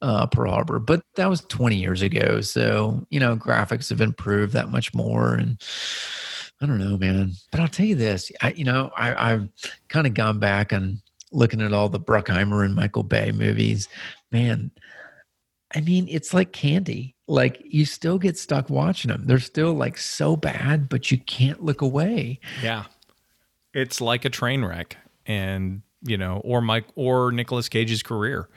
uh, 0.00 0.26
Pearl 0.26 0.52
Harbor, 0.52 0.78
but 0.78 1.02
that 1.16 1.28
was 1.28 1.42
20 1.42 1.76
years 1.76 2.00
ago. 2.00 2.40
So, 2.40 3.06
you 3.10 3.20
know, 3.20 3.36
graphics 3.36 3.90
have 3.90 4.00
improved 4.00 4.54
that 4.54 4.70
much 4.70 4.94
more 4.94 5.34
and 5.34 5.60
I 6.60 6.66
don't 6.66 6.78
know, 6.78 6.96
man. 6.96 7.32
But 7.50 7.60
I'll 7.60 7.68
tell 7.68 7.86
you 7.86 7.94
this, 7.94 8.32
I 8.42 8.52
you 8.52 8.64
know, 8.64 8.90
I, 8.96 9.32
I've 9.32 9.48
kind 9.88 10.06
of 10.06 10.14
gone 10.14 10.38
back 10.38 10.72
and 10.72 11.00
looking 11.32 11.60
at 11.60 11.72
all 11.72 11.88
the 11.88 12.00
Bruckheimer 12.00 12.64
and 12.64 12.74
Michael 12.74 13.02
Bay 13.02 13.32
movies. 13.32 13.88
Man, 14.32 14.70
I 15.74 15.80
mean, 15.80 16.06
it's 16.08 16.32
like 16.32 16.52
candy. 16.52 17.14
Like 17.26 17.62
you 17.64 17.84
still 17.84 18.18
get 18.18 18.38
stuck 18.38 18.70
watching 18.70 19.10
them. 19.10 19.26
They're 19.26 19.38
still 19.38 19.74
like 19.74 19.98
so 19.98 20.36
bad, 20.36 20.88
but 20.88 21.10
you 21.10 21.18
can't 21.18 21.62
look 21.62 21.82
away. 21.82 22.40
Yeah. 22.62 22.84
It's 23.74 24.00
like 24.00 24.24
a 24.24 24.30
train 24.30 24.64
wreck 24.64 24.96
and, 25.26 25.82
you 26.02 26.16
know, 26.16 26.40
or 26.44 26.62
Mike 26.62 26.86
or 26.94 27.30
Nicolas 27.32 27.68
Cage's 27.68 28.02
career. 28.02 28.48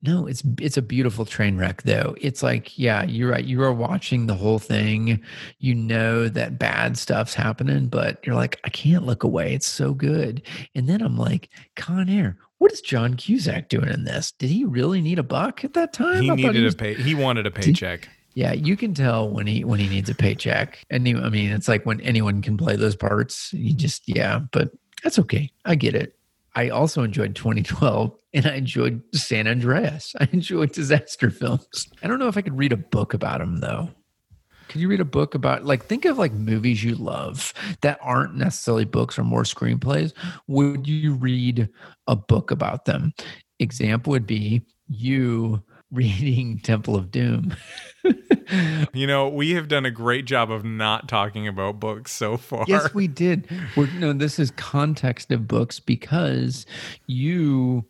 No, 0.00 0.26
it's 0.26 0.42
it's 0.60 0.76
a 0.76 0.82
beautiful 0.82 1.24
train 1.24 1.56
wreck 1.58 1.82
though. 1.82 2.14
It's 2.20 2.42
like, 2.42 2.78
yeah, 2.78 3.02
you're 3.02 3.30
right. 3.30 3.44
You 3.44 3.62
are 3.64 3.72
watching 3.72 4.26
the 4.26 4.34
whole 4.34 4.60
thing. 4.60 5.20
You 5.58 5.74
know 5.74 6.28
that 6.28 6.58
bad 6.58 6.96
stuff's 6.96 7.34
happening, 7.34 7.88
but 7.88 8.24
you're 8.24 8.36
like, 8.36 8.60
I 8.64 8.68
can't 8.68 9.04
look 9.04 9.24
away. 9.24 9.54
It's 9.54 9.66
so 9.66 9.94
good. 9.94 10.42
And 10.76 10.88
then 10.88 11.02
I'm 11.02 11.16
like, 11.16 11.48
Con 11.74 12.08
Air, 12.08 12.36
what 12.58 12.70
is 12.72 12.80
John 12.80 13.14
Cusack 13.14 13.68
doing 13.68 13.88
in 13.88 14.04
this? 14.04 14.30
Did 14.32 14.50
he 14.50 14.64
really 14.64 15.00
need 15.00 15.18
a 15.18 15.24
buck 15.24 15.64
at 15.64 15.74
that 15.74 15.92
time? 15.92 16.22
He 16.22 16.30
I 16.30 16.34
needed 16.36 16.62
was- 16.62 16.74
a 16.74 16.76
pay 16.76 16.94
he 16.94 17.14
wanted 17.16 17.46
a 17.46 17.50
paycheck. 17.50 18.08
Yeah, 18.34 18.52
you 18.52 18.76
can 18.76 18.94
tell 18.94 19.28
when 19.28 19.48
he 19.48 19.64
when 19.64 19.80
he 19.80 19.88
needs 19.88 20.08
a 20.08 20.14
paycheck. 20.14 20.78
And 20.90 21.08
you, 21.08 21.20
I 21.20 21.28
mean, 21.28 21.50
it's 21.50 21.66
like 21.66 21.84
when 21.86 22.00
anyone 22.02 22.40
can 22.40 22.56
play 22.56 22.76
those 22.76 22.94
parts. 22.94 23.52
You 23.52 23.74
just 23.74 24.08
yeah, 24.08 24.40
but 24.52 24.70
that's 25.02 25.18
okay. 25.18 25.50
I 25.64 25.74
get 25.74 25.96
it. 25.96 26.14
I 26.58 26.70
also 26.70 27.04
enjoyed 27.04 27.36
2012 27.36 28.12
and 28.34 28.46
I 28.46 28.54
enjoyed 28.56 29.00
San 29.14 29.46
Andreas. 29.46 30.16
I 30.20 30.28
enjoyed 30.32 30.72
disaster 30.72 31.30
films. 31.30 31.88
I 32.02 32.08
don't 32.08 32.18
know 32.18 32.26
if 32.26 32.36
I 32.36 32.42
could 32.42 32.58
read 32.58 32.72
a 32.72 32.76
book 32.76 33.14
about 33.14 33.38
them 33.38 33.60
though. 33.60 33.90
Could 34.68 34.80
you 34.80 34.88
read 34.88 34.98
a 34.98 35.04
book 35.04 35.36
about 35.36 35.64
like 35.64 35.84
think 35.84 36.04
of 36.04 36.18
like 36.18 36.32
movies 36.32 36.82
you 36.82 36.96
love 36.96 37.54
that 37.82 38.00
aren't 38.02 38.34
necessarily 38.34 38.84
books 38.84 39.16
or 39.16 39.22
more 39.22 39.44
screenplays? 39.44 40.12
Would 40.48 40.88
you 40.88 41.14
read 41.14 41.68
a 42.08 42.16
book 42.16 42.50
about 42.50 42.86
them? 42.86 43.12
Example 43.60 44.10
would 44.10 44.26
be 44.26 44.62
you 44.88 45.62
reading 45.90 46.58
Temple 46.62 46.96
of 46.96 47.10
Doom. 47.10 47.56
You 48.94 49.06
know, 49.06 49.28
we 49.28 49.50
have 49.50 49.68
done 49.68 49.84
a 49.84 49.90
great 49.90 50.24
job 50.24 50.50
of 50.50 50.64
not 50.64 51.06
talking 51.06 51.46
about 51.46 51.78
books 51.78 52.12
so 52.12 52.38
far. 52.38 52.64
Yes, 52.66 52.94
we 52.94 53.06
did. 53.06 53.46
We're, 53.76 53.90
no, 53.92 54.14
this 54.14 54.38
is 54.38 54.50
context 54.52 55.30
of 55.30 55.46
books 55.46 55.78
because 55.80 56.64
you 57.06 57.84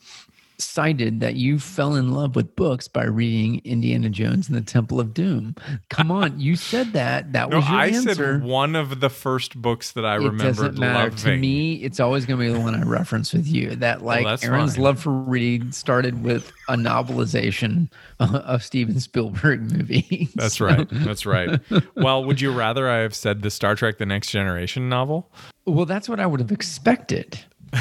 cited 0.61 1.21
that 1.21 1.37
you 1.37 1.59
fell 1.61 1.95
in 1.95 2.13
love 2.13 2.35
with 2.35 2.57
books 2.57 2.89
by 2.89 3.05
reading 3.05 3.61
Indiana 3.65 4.09
Jones 4.09 4.49
and 4.49 4.57
the 4.57 4.61
Temple 4.61 4.99
of 4.99 5.15
Doom. 5.15 5.55
Come 5.89 6.11
on, 6.11 6.41
you 6.41 6.57
said 6.57 6.93
that. 6.95 7.33
That 7.33 7.49
No, 7.51 7.59
was 7.59 7.69
your 7.69 7.79
I 7.79 7.87
answer. 7.89 8.15
said 8.15 8.43
one 8.43 8.75
of 8.75 8.99
the 9.01 9.09
first 9.09 9.57
books 9.61 9.93
that 9.93 10.05
I 10.05 10.15
it 10.17 10.19
remembered 10.19 10.57
doesn't 10.57 10.79
matter 10.79 11.11
loving. 11.11 11.17
to 11.19 11.37
me. 11.37 11.75
It's 11.77 12.01
always 12.01 12.27
going 12.27 12.41
to 12.41 12.47
be 12.47 12.53
the 12.53 12.59
one 12.61 12.75
I 12.75 12.83
reference 12.83 13.33
with 13.33 13.47
you. 13.47 13.77
That 13.77 14.01
oh, 14.03 14.05
like 14.05 14.25
that's 14.25 14.45
Aaron's 14.45 14.75
fine. 14.75 14.85
love 14.85 14.99
for 15.01 15.13
reading 15.13 15.71
started 15.71 16.25
with 16.25 16.51
a 16.69 16.75
novelization 16.77 17.89
of 18.19 18.65
Steven 18.65 18.99
Spielberg 18.99 19.61
movie. 19.73 20.29
That's 20.35 20.57
So- 20.59 20.67
right. 20.67 20.89
That's 20.91 21.25
right. 21.25 21.61
Well, 21.95 22.25
would 22.25 22.41
you 22.41 22.51
rather 22.53 22.89
I 22.91 22.99
have 22.99 23.15
said 23.15 23.43
the 23.43 23.51
Star 23.51 23.75
Trek: 23.77 23.99
The 23.99 24.07
Next 24.07 24.31
Generation 24.31 24.89
novel? 24.89 25.31
Well, 25.67 25.87
that's 25.87 26.09
what 26.09 26.19
I 26.19 26.27
would 26.27 26.41
have 26.41 26.51
expected. 26.51 27.39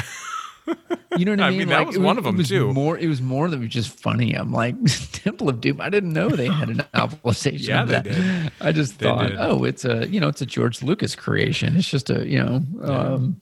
You 1.16 1.24
know 1.24 1.32
what 1.32 1.40
I 1.40 1.46
I 1.46 1.50
mean? 1.50 1.58
mean, 1.60 1.68
that 1.68 1.86
was 1.86 1.96
it 1.96 2.00
one 2.02 2.18
of 2.18 2.24
them, 2.24 2.36
was 2.36 2.48
too. 2.48 2.72
More, 2.72 2.98
it 2.98 3.06
was 3.08 3.20
more 3.22 3.48
was 3.48 3.68
just 3.68 3.90
funny. 3.90 4.34
I'm 4.34 4.52
like 4.52 4.74
Temple 5.12 5.48
of 5.48 5.60
Doom. 5.60 5.80
I 5.80 5.90
didn't 5.90 6.12
know 6.12 6.28
they 6.28 6.48
had 6.48 6.70
a 6.70 6.74
novelization. 6.94 7.68
Yeah, 7.68 7.82
of 7.82 7.88
they 7.88 7.94
that. 7.94 8.04
did. 8.04 8.52
I 8.60 8.72
just 8.72 8.98
They 8.98 9.06
thought, 9.06 9.28
did. 9.28 9.36
oh, 9.38 9.64
it's 9.64 9.84
a 9.84 10.06
you 10.08 10.20
know, 10.20 10.28
it's 10.28 10.40
a 10.42 10.46
George 10.46 10.82
Lucas 10.82 11.14
creation. 11.16 11.76
It's 11.76 11.88
just 11.88 12.10
a 12.10 12.26
you 12.28 12.38
know, 12.42 12.62
um, 12.82 13.40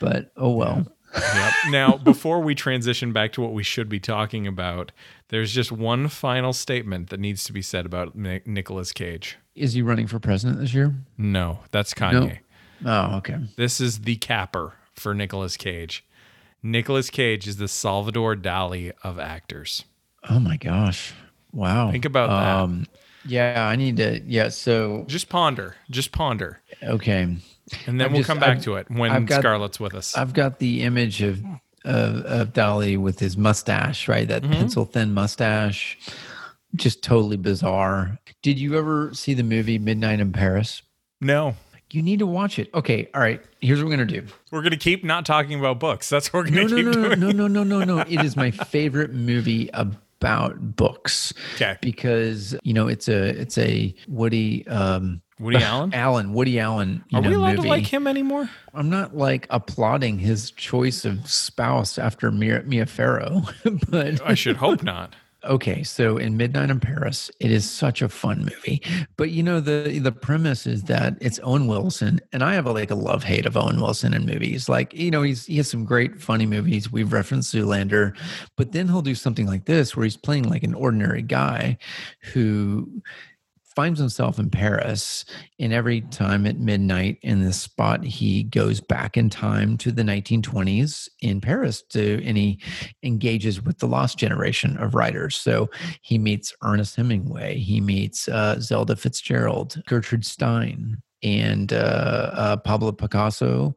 but 0.00 0.32
oh 0.36 0.52
well. 0.54 0.86
Yep. 1.16 1.52
Now, 1.70 1.96
before 1.96 2.40
we 2.40 2.56
transition 2.56 3.12
back 3.12 3.32
to 3.34 3.40
what 3.40 3.52
we 3.52 3.62
should 3.62 3.88
be 3.88 4.00
talking 4.00 4.48
about, 4.48 4.90
there's 5.28 5.52
just 5.52 5.70
one 5.70 6.08
final 6.08 6.52
statement 6.52 7.10
that 7.10 7.20
needs 7.20 7.44
to 7.44 7.52
be 7.52 7.62
said 7.62 7.86
about 7.86 8.16
Ni- 8.16 8.40
Nicolas 8.46 8.90
Cage. 8.90 9.38
Is 9.54 9.74
he 9.74 9.82
running 9.82 10.08
for 10.08 10.18
president 10.18 10.58
this 10.58 10.74
year? 10.74 10.92
No, 11.16 11.60
that's 11.70 11.94
Kanye. 11.94 12.40
Oh, 12.84 13.18
okay. 13.18 13.36
This 13.56 13.80
is 13.80 14.00
the 14.00 14.16
capper 14.16 14.72
for 14.94 15.14
Nicolas 15.14 15.56
Cage. 15.56 16.04
Nicolas 16.64 17.10
Cage 17.10 17.46
is 17.46 17.58
the 17.58 17.68
Salvador 17.68 18.34
Dali 18.34 18.90
of 19.04 19.18
actors. 19.20 19.84
Oh 20.28 20.40
my 20.40 20.56
gosh. 20.56 21.12
Wow. 21.52 21.92
Think 21.92 22.04
about 22.06 22.30
that. 22.30 22.62
Um, 22.62 22.86
yeah, 23.26 23.68
I 23.68 23.76
need 23.76 23.98
to. 23.98 24.20
Yeah. 24.26 24.48
So 24.48 25.04
Just 25.06 25.28
ponder. 25.28 25.76
Just 25.90 26.10
ponder. 26.10 26.60
okay. 26.82 27.22
And 27.22 27.40
then 27.86 28.00
I've 28.02 28.12
we'll 28.12 28.20
just- 28.20 28.28
come 28.28 28.40
back 28.40 28.56
I've- 28.56 28.62
to 28.64 28.74
it 28.76 28.90
when 28.90 29.26
got- 29.26 29.40
Scarlett's 29.42 29.78
with 29.78 29.94
us. 29.94 30.16
I've 30.16 30.32
got 30.32 30.58
the 30.58 30.82
image 30.82 31.22
of 31.22 31.42
of, 31.84 32.16
of 32.24 32.52
Dali 32.54 32.96
with 32.96 33.18
his 33.20 33.36
mustache, 33.36 34.08
right? 34.08 34.26
That 34.26 34.42
Mm-hmm. 34.42 34.52
pencil 34.54 34.86
thin 34.86 35.12
mustache, 35.12 35.98
just 36.74 37.02
totally 37.02 37.36
bizarre. 37.36 38.18
Did 38.40 38.58
you 38.58 38.78
ever 38.78 39.12
see 39.12 39.34
the 39.34 39.42
movie 39.42 39.78
Midnight 39.78 40.18
in 40.20 40.32
Paris? 40.32 40.80
no. 41.20 41.56
You 41.94 42.02
need 42.02 42.18
to 42.18 42.26
watch 42.26 42.58
it. 42.58 42.70
Okay, 42.74 43.08
all 43.14 43.20
right. 43.20 43.40
Here's 43.60 43.78
what 43.78 43.86
we're 43.88 43.96
gonna 43.96 44.06
do. 44.06 44.26
We're 44.50 44.62
going 44.62 44.72
to 44.72 44.76
keep 44.76 45.04
not 45.04 45.24
talking 45.24 45.60
about 45.60 45.78
books. 45.78 46.08
That's 46.08 46.32
what 46.32 46.44
we're 46.44 46.50
going 46.50 46.68
to 46.68 46.74
no, 46.74 46.76
keep 46.76 46.86
no, 46.86 46.92
no, 46.92 47.08
doing. 47.08 47.36
no, 47.36 47.46
no, 47.46 47.62
no, 47.62 47.78
no, 47.78 47.84
no. 47.84 47.98
It 48.08 48.24
is 48.24 48.36
my 48.36 48.50
favorite 48.50 49.12
movie 49.12 49.70
about 49.72 50.76
books. 50.76 51.32
Okay. 51.54 51.76
Because 51.80 52.56
you 52.64 52.74
know 52.74 52.88
it's 52.88 53.06
a 53.06 53.28
it's 53.40 53.56
a 53.58 53.94
Woody 54.08 54.66
um 54.66 55.22
Woody 55.38 55.56
Allen? 55.62 55.94
Allen 55.94 56.32
Woody 56.34 56.58
Allen. 56.58 57.04
You 57.10 57.18
Are 57.18 57.22
know, 57.22 57.28
we 57.28 57.34
allowed 57.36 57.56
movie. 57.56 57.62
to 57.62 57.68
like 57.68 57.86
him 57.86 58.08
anymore? 58.08 58.50
I'm 58.72 58.90
not 58.90 59.16
like 59.16 59.46
applauding 59.50 60.18
his 60.18 60.50
choice 60.50 61.04
of 61.04 61.30
spouse 61.30 61.96
after 61.96 62.30
Mia, 62.32 62.62
Mia 62.64 62.86
Farrow, 62.86 63.42
but 63.88 64.20
I 64.26 64.34
should 64.34 64.56
hope 64.56 64.82
not. 64.82 65.14
Okay. 65.44 65.82
So 65.82 66.16
in 66.16 66.36
Midnight 66.36 66.70
in 66.70 66.80
Paris, 66.80 67.30
it 67.40 67.50
is 67.50 67.68
such 67.68 68.02
a 68.02 68.08
fun 68.08 68.40
movie. 68.40 68.82
But 69.16 69.30
you 69.30 69.42
know 69.42 69.60
the 69.60 69.98
the 69.98 70.12
premise 70.12 70.66
is 70.66 70.84
that 70.84 71.16
it's 71.20 71.40
Owen 71.42 71.66
Wilson, 71.66 72.20
and 72.32 72.42
I 72.42 72.54
have 72.54 72.66
a, 72.66 72.72
like 72.72 72.90
a 72.90 72.94
love 72.94 73.24
hate 73.24 73.46
of 73.46 73.56
Owen 73.56 73.80
Wilson 73.80 74.14
in 74.14 74.26
movies. 74.26 74.68
Like 74.68 74.92
you 74.94 75.10
know 75.10 75.22
he's 75.22 75.46
he 75.46 75.56
has 75.58 75.70
some 75.70 75.84
great 75.84 76.20
funny 76.20 76.46
movies. 76.46 76.90
We've 76.90 77.12
referenced 77.12 77.54
Zoolander, 77.54 78.16
but 78.56 78.72
then 78.72 78.88
he'll 78.88 79.02
do 79.02 79.14
something 79.14 79.46
like 79.46 79.66
this 79.66 79.96
where 79.96 80.04
he's 80.04 80.16
playing 80.16 80.44
like 80.44 80.62
an 80.62 80.74
ordinary 80.74 81.22
guy 81.22 81.78
who 82.32 83.02
finds 83.74 83.98
himself 83.98 84.38
in 84.38 84.50
Paris, 84.50 85.24
and 85.58 85.72
every 85.72 86.02
time 86.02 86.46
at 86.46 86.58
midnight 86.58 87.18
in 87.22 87.42
this 87.42 87.60
spot, 87.60 88.04
he 88.04 88.44
goes 88.44 88.80
back 88.80 89.16
in 89.16 89.30
time 89.30 89.76
to 89.78 89.90
the 89.90 90.02
1920s 90.02 91.08
in 91.20 91.40
Paris 91.40 91.82
to, 91.90 92.22
and 92.24 92.36
he 92.36 92.60
engages 93.02 93.62
with 93.62 93.78
the 93.78 93.86
lost 93.86 94.18
generation 94.18 94.76
of 94.76 94.94
writers. 94.94 95.36
So 95.36 95.70
he 96.02 96.18
meets 96.18 96.54
Ernest 96.62 96.96
Hemingway, 96.96 97.58
he 97.58 97.80
meets 97.80 98.28
uh, 98.28 98.60
Zelda 98.60 98.96
Fitzgerald, 98.96 99.82
Gertrude 99.86 100.24
Stein, 100.24 101.02
and 101.22 101.72
uh, 101.72 102.30
uh, 102.34 102.56
Pablo 102.58 102.92
Picasso. 102.92 103.76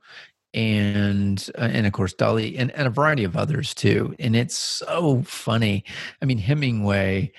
And 0.54 1.48
uh, 1.58 1.70
and 1.72 1.86
of 1.86 1.94
course 1.94 2.16
Dali 2.16 2.56
and, 2.58 2.72
and 2.72 2.88
a 2.88 2.90
variety 2.90 3.26
of 3.26 3.36
others 3.36 3.76
too, 3.76 4.16
and 4.18 4.36
it's 4.36 4.58
so 4.58 5.22
funny. 5.24 5.84
I 6.22 6.26
mean 6.26 6.38
Hemingway, 6.38 7.32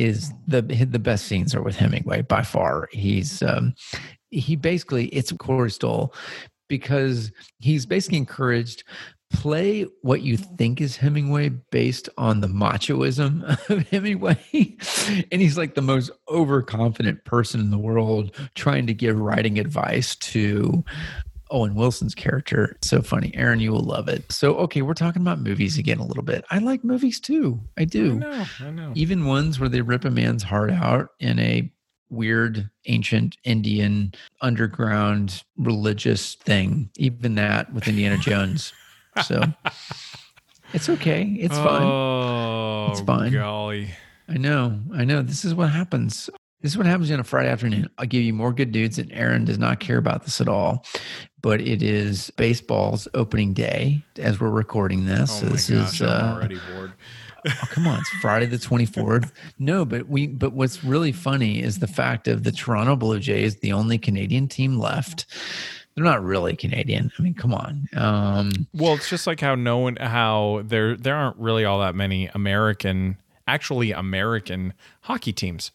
is 0.00 0.32
the 0.48 0.62
the 0.62 0.98
best 0.98 1.26
scenes 1.26 1.54
are 1.54 1.62
with 1.62 1.76
Hemingway 1.76 2.22
by 2.22 2.42
far. 2.42 2.88
He's 2.90 3.42
um, 3.42 3.74
he 4.30 4.56
basically 4.56 5.06
it's 5.08 5.32
Stoll 5.68 6.14
because 6.68 7.30
he's 7.58 7.84
basically 7.84 8.18
encouraged 8.18 8.84
play 9.32 9.86
what 10.02 10.22
you 10.22 10.36
think 10.36 10.80
is 10.80 10.96
Hemingway 10.96 11.50
based 11.70 12.08
on 12.18 12.40
the 12.40 12.48
machoism 12.48 13.44
of 13.70 13.88
Hemingway. 13.88 14.38
and 15.30 15.40
he's 15.40 15.56
like 15.56 15.74
the 15.74 15.82
most 15.82 16.10
overconfident 16.28 17.24
person 17.24 17.60
in 17.60 17.70
the 17.70 17.78
world 17.78 18.34
trying 18.54 18.86
to 18.86 18.94
give 18.94 19.18
writing 19.18 19.58
advice 19.58 20.16
to 20.16 20.84
Owen 21.50 21.74
Wilson's 21.74 22.14
character. 22.14 22.76
So 22.82 23.02
funny. 23.02 23.32
Aaron, 23.34 23.60
you 23.60 23.72
will 23.72 23.82
love 23.84 24.08
it. 24.08 24.30
So, 24.32 24.54
okay, 24.58 24.82
we're 24.82 24.94
talking 24.94 25.22
about 25.22 25.40
movies 25.40 25.78
again 25.78 25.98
a 25.98 26.06
little 26.06 26.22
bit. 26.22 26.44
I 26.50 26.58
like 26.58 26.84
movies 26.84 27.18
too. 27.20 27.60
I 27.78 27.84
do. 27.84 28.12
I 28.12 28.14
know. 28.14 28.44
I 28.60 28.70
know. 28.70 28.92
even 28.94 29.26
ones 29.26 29.58
where 29.60 29.68
they 29.68 29.80
rip 29.80 30.04
a 30.04 30.10
man's 30.10 30.42
heart 30.42 30.70
out 30.70 31.08
in 31.18 31.38
a 31.38 31.72
weird 32.12 32.68
ancient 32.86 33.36
indian 33.44 34.12
underground 34.40 35.44
religious 35.56 36.34
thing 36.34 36.90
even 36.96 37.36
that 37.36 37.72
with 37.72 37.86
indiana 37.86 38.18
jones 38.20 38.72
so 39.24 39.40
it's 40.72 40.88
okay 40.88 41.22
it's 41.38 41.56
fun 41.56 41.82
Oh, 41.84 42.88
It's 42.90 43.00
fine. 43.00 43.32
Oh, 43.36 43.38
golly. 43.38 43.90
i 44.28 44.36
know 44.36 44.80
i 44.92 45.04
know 45.04 45.22
this 45.22 45.44
is 45.44 45.54
what 45.54 45.70
happens 45.70 46.28
this 46.60 46.72
is 46.72 46.78
what 46.78 46.86
happens 46.86 47.10
on 47.10 47.20
a 47.20 47.24
friday 47.24 47.48
afternoon 47.48 47.88
i'll 47.98 48.06
give 48.06 48.22
you 48.22 48.32
more 48.32 48.52
good 48.52 48.72
dudes, 48.72 48.98
and 48.98 49.10
aaron 49.12 49.44
does 49.44 49.58
not 49.58 49.80
care 49.80 49.98
about 49.98 50.24
this 50.24 50.40
at 50.40 50.48
all 50.48 50.84
but 51.42 51.60
it 51.60 51.82
is 51.82 52.30
baseball's 52.36 53.08
opening 53.14 53.52
day 53.54 54.02
as 54.18 54.40
we're 54.40 54.50
recording 54.50 55.06
this 55.06 55.30
Oh 55.30 55.40
so 55.40 55.46
my 55.46 55.52
this 55.52 55.70
gosh, 55.70 55.94
is 55.94 56.02
uh, 56.02 56.32
already 56.36 56.58
bored. 56.72 56.92
Oh, 57.46 57.64
come 57.70 57.86
on, 57.86 57.98
it's 58.00 58.10
Friday 58.20 58.44
the 58.44 58.58
24th. 58.58 59.32
No, 59.58 59.86
but 59.86 60.06
we 60.10 60.26
but 60.26 60.52
what's 60.52 60.84
really 60.84 61.12
funny 61.12 61.62
is 61.62 61.78
the 61.78 61.86
fact 61.86 62.28
of 62.28 62.42
the 62.42 62.52
Toronto 62.52 62.96
Blue 62.96 63.18
Jays, 63.18 63.60
the 63.60 63.72
only 63.72 63.96
Canadian 63.96 64.46
team 64.46 64.78
left. 64.78 65.24
They're 65.94 66.04
not 66.04 66.22
really 66.22 66.54
Canadian. 66.54 67.10
I 67.18 67.22
mean, 67.22 67.32
come 67.32 67.54
on. 67.54 67.88
Um, 67.96 68.50
Well, 68.74 68.92
it's 68.92 69.08
just 69.08 69.26
like 69.26 69.40
how 69.40 69.54
no 69.54 69.78
one, 69.78 69.96
how 69.96 70.60
there 70.66 70.94
there 70.96 71.16
aren't 71.16 71.38
really 71.38 71.64
all 71.64 71.80
that 71.80 71.94
many 71.94 72.26
American, 72.34 73.16
actually 73.48 73.90
American 73.92 74.74
hockey 75.00 75.32
teams, 75.32 75.70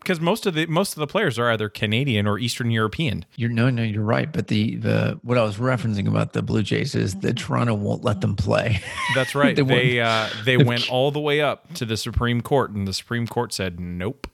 because 0.00 0.20
most 0.20 0.46
of 0.46 0.54
the 0.54 0.66
most 0.66 0.94
of 0.94 1.00
the 1.00 1.06
players 1.06 1.38
are 1.38 1.50
either 1.50 1.68
Canadian 1.68 2.26
or 2.26 2.38
Eastern 2.38 2.70
European. 2.70 3.24
you're 3.36 3.50
no, 3.50 3.70
no, 3.70 3.82
you're 3.82 4.02
right. 4.02 4.32
But 4.32 4.48
the 4.48 4.76
the 4.76 5.20
what 5.22 5.38
I 5.38 5.42
was 5.42 5.56
referencing 5.56 6.08
about 6.08 6.32
the 6.32 6.42
Blue 6.42 6.62
Jays 6.62 6.94
is 6.94 7.16
that 7.20 7.36
Toronto 7.36 7.74
won't 7.74 8.02
let 8.02 8.20
them 8.20 8.34
play. 8.36 8.80
That's 9.14 9.34
right. 9.34 9.54
They 9.54 9.62
they 9.62 10.00
uh, 10.00 10.28
they 10.44 10.56
went 10.56 10.90
all 10.90 11.10
the 11.10 11.20
way 11.20 11.40
up 11.40 11.72
to 11.74 11.84
the 11.84 11.96
Supreme 11.96 12.40
Court, 12.40 12.70
and 12.70 12.88
the 12.88 12.94
Supreme 12.94 13.26
Court 13.26 13.52
said 13.52 13.78
nope. 13.78 14.26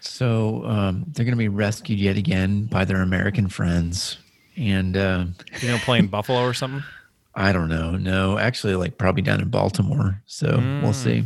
so 0.00 0.64
um, 0.66 1.04
they're 1.08 1.24
going 1.24 1.36
to 1.36 1.38
be 1.38 1.48
rescued 1.48 1.98
yet 1.98 2.16
again 2.16 2.64
by 2.66 2.84
their 2.84 3.00
American 3.02 3.48
friends. 3.48 4.18
And 4.56 4.96
uh, 4.96 5.26
You 5.60 5.68
know, 5.68 5.78
playing 5.78 6.08
Buffalo 6.08 6.42
or 6.42 6.52
something. 6.52 6.82
I 7.34 7.52
don't 7.52 7.68
know. 7.70 7.92
No, 7.92 8.36
actually, 8.36 8.74
like 8.74 8.98
probably 8.98 9.22
down 9.22 9.40
in 9.40 9.48
Baltimore. 9.48 10.20
So 10.26 10.58
we'll 10.82 10.92
see. 10.92 11.24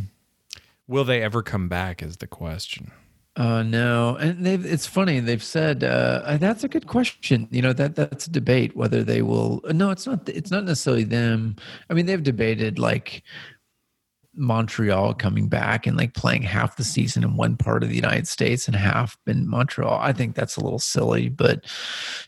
Will 0.87 1.03
they 1.03 1.21
ever 1.21 1.43
come 1.43 1.67
back? 1.67 2.01
Is 2.01 2.17
the 2.17 2.27
question. 2.27 2.91
Uh, 3.37 3.61
no, 3.61 4.15
and 4.15 4.43
they've. 4.43 4.65
It's 4.65 4.87
funny. 4.87 5.19
They've 5.19 5.43
said 5.43 5.83
uh, 5.83 6.37
that's 6.39 6.63
a 6.63 6.67
good 6.67 6.87
question. 6.87 7.47
You 7.51 7.61
know 7.61 7.73
that 7.73 7.95
that's 7.95 8.25
a 8.25 8.31
debate 8.31 8.75
whether 8.75 9.03
they 9.03 9.21
will. 9.21 9.61
No, 9.71 9.91
it's 9.91 10.07
not. 10.07 10.27
It's 10.27 10.49
not 10.49 10.65
necessarily 10.65 11.03
them. 11.03 11.55
I 11.87 11.93
mean, 11.93 12.07
they've 12.07 12.23
debated 12.23 12.79
like 12.79 13.21
Montreal 14.33 15.13
coming 15.13 15.49
back 15.49 15.85
and 15.85 15.95
like 15.95 16.15
playing 16.15 16.41
half 16.41 16.77
the 16.77 16.83
season 16.83 17.23
in 17.23 17.37
one 17.37 17.57
part 17.57 17.83
of 17.83 17.89
the 17.89 17.95
United 17.95 18.27
States 18.27 18.67
and 18.67 18.75
half 18.75 19.15
in 19.27 19.47
Montreal. 19.47 19.99
I 20.01 20.13
think 20.13 20.35
that's 20.35 20.57
a 20.57 20.63
little 20.63 20.79
silly, 20.79 21.29
but 21.29 21.63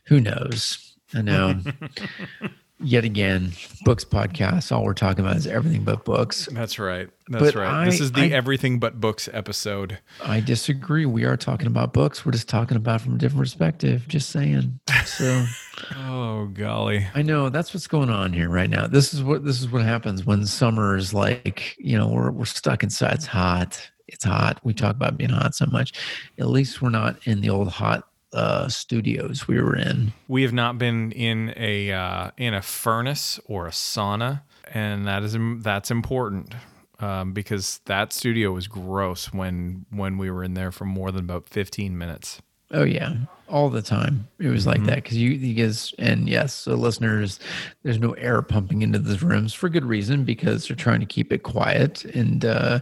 who 0.05 0.19
knows? 0.19 0.95
I 1.15 1.23
know. 1.23 1.59
yet 2.81 3.03
again, 3.03 3.51
books 3.83 4.03
podcast. 4.05 4.71
All 4.71 4.83
we're 4.83 4.93
talking 4.93 5.23
about 5.25 5.35
is 5.37 5.47
everything 5.47 5.83
but 5.83 6.05
books. 6.05 6.47
That's 6.51 6.79
right. 6.79 7.09
That's 7.27 7.43
But 7.43 7.55
right. 7.55 7.85
this 7.85 7.99
is 7.99 8.11
the 8.11 8.21
I- 8.21 8.27
everything 8.27 8.79
but 8.79 8.99
books 8.99 9.29
episode. 9.31 9.99
I 10.23 10.39
disagree. 10.39 11.05
We 11.05 11.25
are 11.25 11.37
talking 11.37 11.67
about 11.67 11.93
books. 11.93 12.25
We're 12.25 12.31
just 12.31 12.49
talking 12.49 12.75
about 12.77 13.01
from 13.01 13.15
a 13.15 13.17
different 13.17 13.41
perspective. 13.43 14.07
Just 14.07 14.29
saying. 14.31 14.79
So 15.05 15.45
Oh 15.95 16.47
golly. 16.53 17.05
I 17.13 17.21
know 17.21 17.49
that's 17.49 17.73
what's 17.73 17.87
going 17.87 18.09
on 18.09 18.33
here 18.33 18.49
right 18.49 18.69
now. 18.69 18.87
This 18.87 19.13
is 19.13 19.21
what 19.23 19.45
this 19.45 19.59
is 19.61 19.69
what 19.69 19.83
happens 19.83 20.25
when 20.25 20.45
summer 20.45 20.95
is 20.97 21.13
like, 21.13 21.75
you 21.77 21.97
know, 21.97 22.07
we're 22.07 22.31
we're 22.31 22.45
stuck 22.45 22.83
inside. 22.83 23.13
It's 23.15 23.25
hot. 23.27 23.89
It's 24.07 24.25
hot. 24.25 24.59
We 24.63 24.73
talk 24.73 24.95
about 24.95 25.17
being 25.17 25.29
hot 25.29 25.53
so 25.53 25.67
much. 25.67 25.93
At 26.39 26.47
least 26.47 26.81
we're 26.81 26.89
not 26.89 27.19
in 27.27 27.41
the 27.41 27.51
old 27.51 27.67
hot 27.69 28.07
uh 28.33 28.67
studios 28.67 29.47
we 29.47 29.61
were 29.61 29.75
in. 29.75 30.13
We 30.27 30.43
have 30.43 30.53
not 30.53 30.77
been 30.77 31.11
in 31.11 31.53
a 31.55 31.91
uh, 31.91 32.31
in 32.37 32.53
a 32.53 32.61
furnace 32.61 33.39
or 33.45 33.67
a 33.67 33.71
sauna, 33.71 34.41
and 34.71 35.07
that 35.07 35.23
is 35.23 35.37
that's 35.63 35.91
important 35.91 36.53
um, 36.99 37.33
because 37.33 37.81
that 37.85 38.13
studio 38.13 38.51
was 38.51 38.67
gross 38.67 39.33
when 39.33 39.85
when 39.89 40.17
we 40.17 40.29
were 40.29 40.43
in 40.43 40.53
there 40.53 40.71
for 40.71 40.85
more 40.85 41.11
than 41.11 41.25
about 41.25 41.47
fifteen 41.47 41.97
minutes. 41.97 42.41
Oh 42.71 42.83
yeah, 42.83 43.15
all 43.47 43.69
the 43.69 43.81
time. 43.81 44.27
It 44.37 44.47
was 44.49 44.67
like 44.67 44.83
that 44.85 44.95
because 44.95 45.17
you, 45.17 45.31
you 45.31 45.55
guys, 45.55 45.93
and 45.97 46.29
yes, 46.29 46.53
so 46.53 46.75
listeners, 46.75 47.39
there's 47.83 47.99
no 47.99 48.13
air 48.13 48.41
pumping 48.43 48.83
into 48.83 48.99
the 48.99 49.17
rooms 49.25 49.53
for 49.53 49.69
good 49.69 49.85
reason 49.85 50.23
because 50.23 50.67
they're 50.67 50.77
trying 50.77 50.99
to 50.99 51.05
keep 51.07 51.33
it 51.33 51.43
quiet, 51.43 52.05
and 52.05 52.45
uh, 52.45 52.79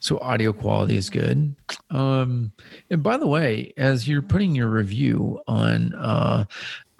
so 0.00 0.18
audio 0.18 0.52
quality 0.52 0.96
is 0.96 1.08
good. 1.08 1.54
Um, 1.90 2.52
and 2.90 3.02
by 3.02 3.16
the 3.16 3.28
way, 3.28 3.72
as 3.76 4.08
you're 4.08 4.22
putting 4.22 4.56
your 4.56 4.68
review 4.68 5.40
on 5.46 5.94
uh, 5.94 6.44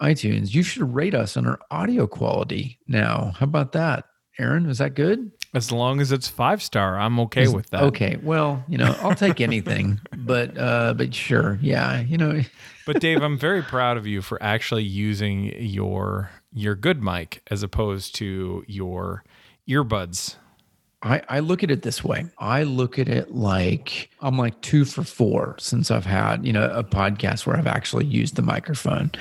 iTunes, 0.01 0.53
you 0.53 0.63
should 0.63 0.93
rate 0.93 1.13
us 1.13 1.35
on 1.35 1.45
our 1.45 1.59
audio 1.71 2.07
quality 2.07 2.79
now. 2.87 3.33
How 3.37 3.43
about 3.43 3.73
that, 3.73 4.05
Aaron? 4.37 4.65
Was 4.65 4.77
that 4.77 4.93
good? 4.93 5.31
As 5.53 5.71
long 5.71 5.99
as 5.99 6.11
it's 6.11 6.27
five 6.27 6.61
star, 6.61 6.99
I'm 6.99 7.19
okay 7.21 7.47
with 7.47 7.69
that. 7.71 7.83
Okay. 7.83 8.19
Well, 8.21 8.63
you 8.67 8.77
know, 8.77 8.95
I'll 9.01 9.15
take 9.15 9.41
anything, 9.49 9.99
but 10.15 10.55
uh, 10.57 10.93
but 10.93 11.13
sure, 11.13 11.57
yeah, 11.61 12.01
you 12.01 12.17
know. 12.17 12.41
But 12.85 13.01
Dave, 13.01 13.21
I'm 13.21 13.37
very 13.37 13.61
proud 13.61 13.97
of 13.97 14.07
you 14.07 14.23
for 14.23 14.41
actually 14.41 14.81
using 14.83 15.53
your 15.59 16.31
your 16.51 16.73
good 16.73 17.03
mic 17.03 17.43
as 17.51 17.61
opposed 17.61 18.15
to 18.15 18.63
your 18.67 19.23
earbuds. 19.69 20.37
I, 21.01 21.21
I 21.29 21.39
look 21.39 21.63
at 21.63 21.71
it 21.71 21.83
this 21.83 22.03
way. 22.03 22.25
I 22.39 22.63
look 22.63 22.99
at 22.99 23.07
it 23.07 23.31
like 23.31 24.09
I'm 24.19 24.37
like 24.37 24.59
two 24.61 24.83
for 24.85 25.03
four 25.03 25.55
since 25.59 25.91
I've 25.91 26.05
had, 26.05 26.45
you 26.45 26.51
know, 26.51 26.69
a 26.73 26.83
podcast 26.83 27.45
where 27.45 27.55
I've 27.55 27.67
actually 27.67 28.05
used 28.05 28.35
the 28.35 28.41
microphone. 28.41 29.11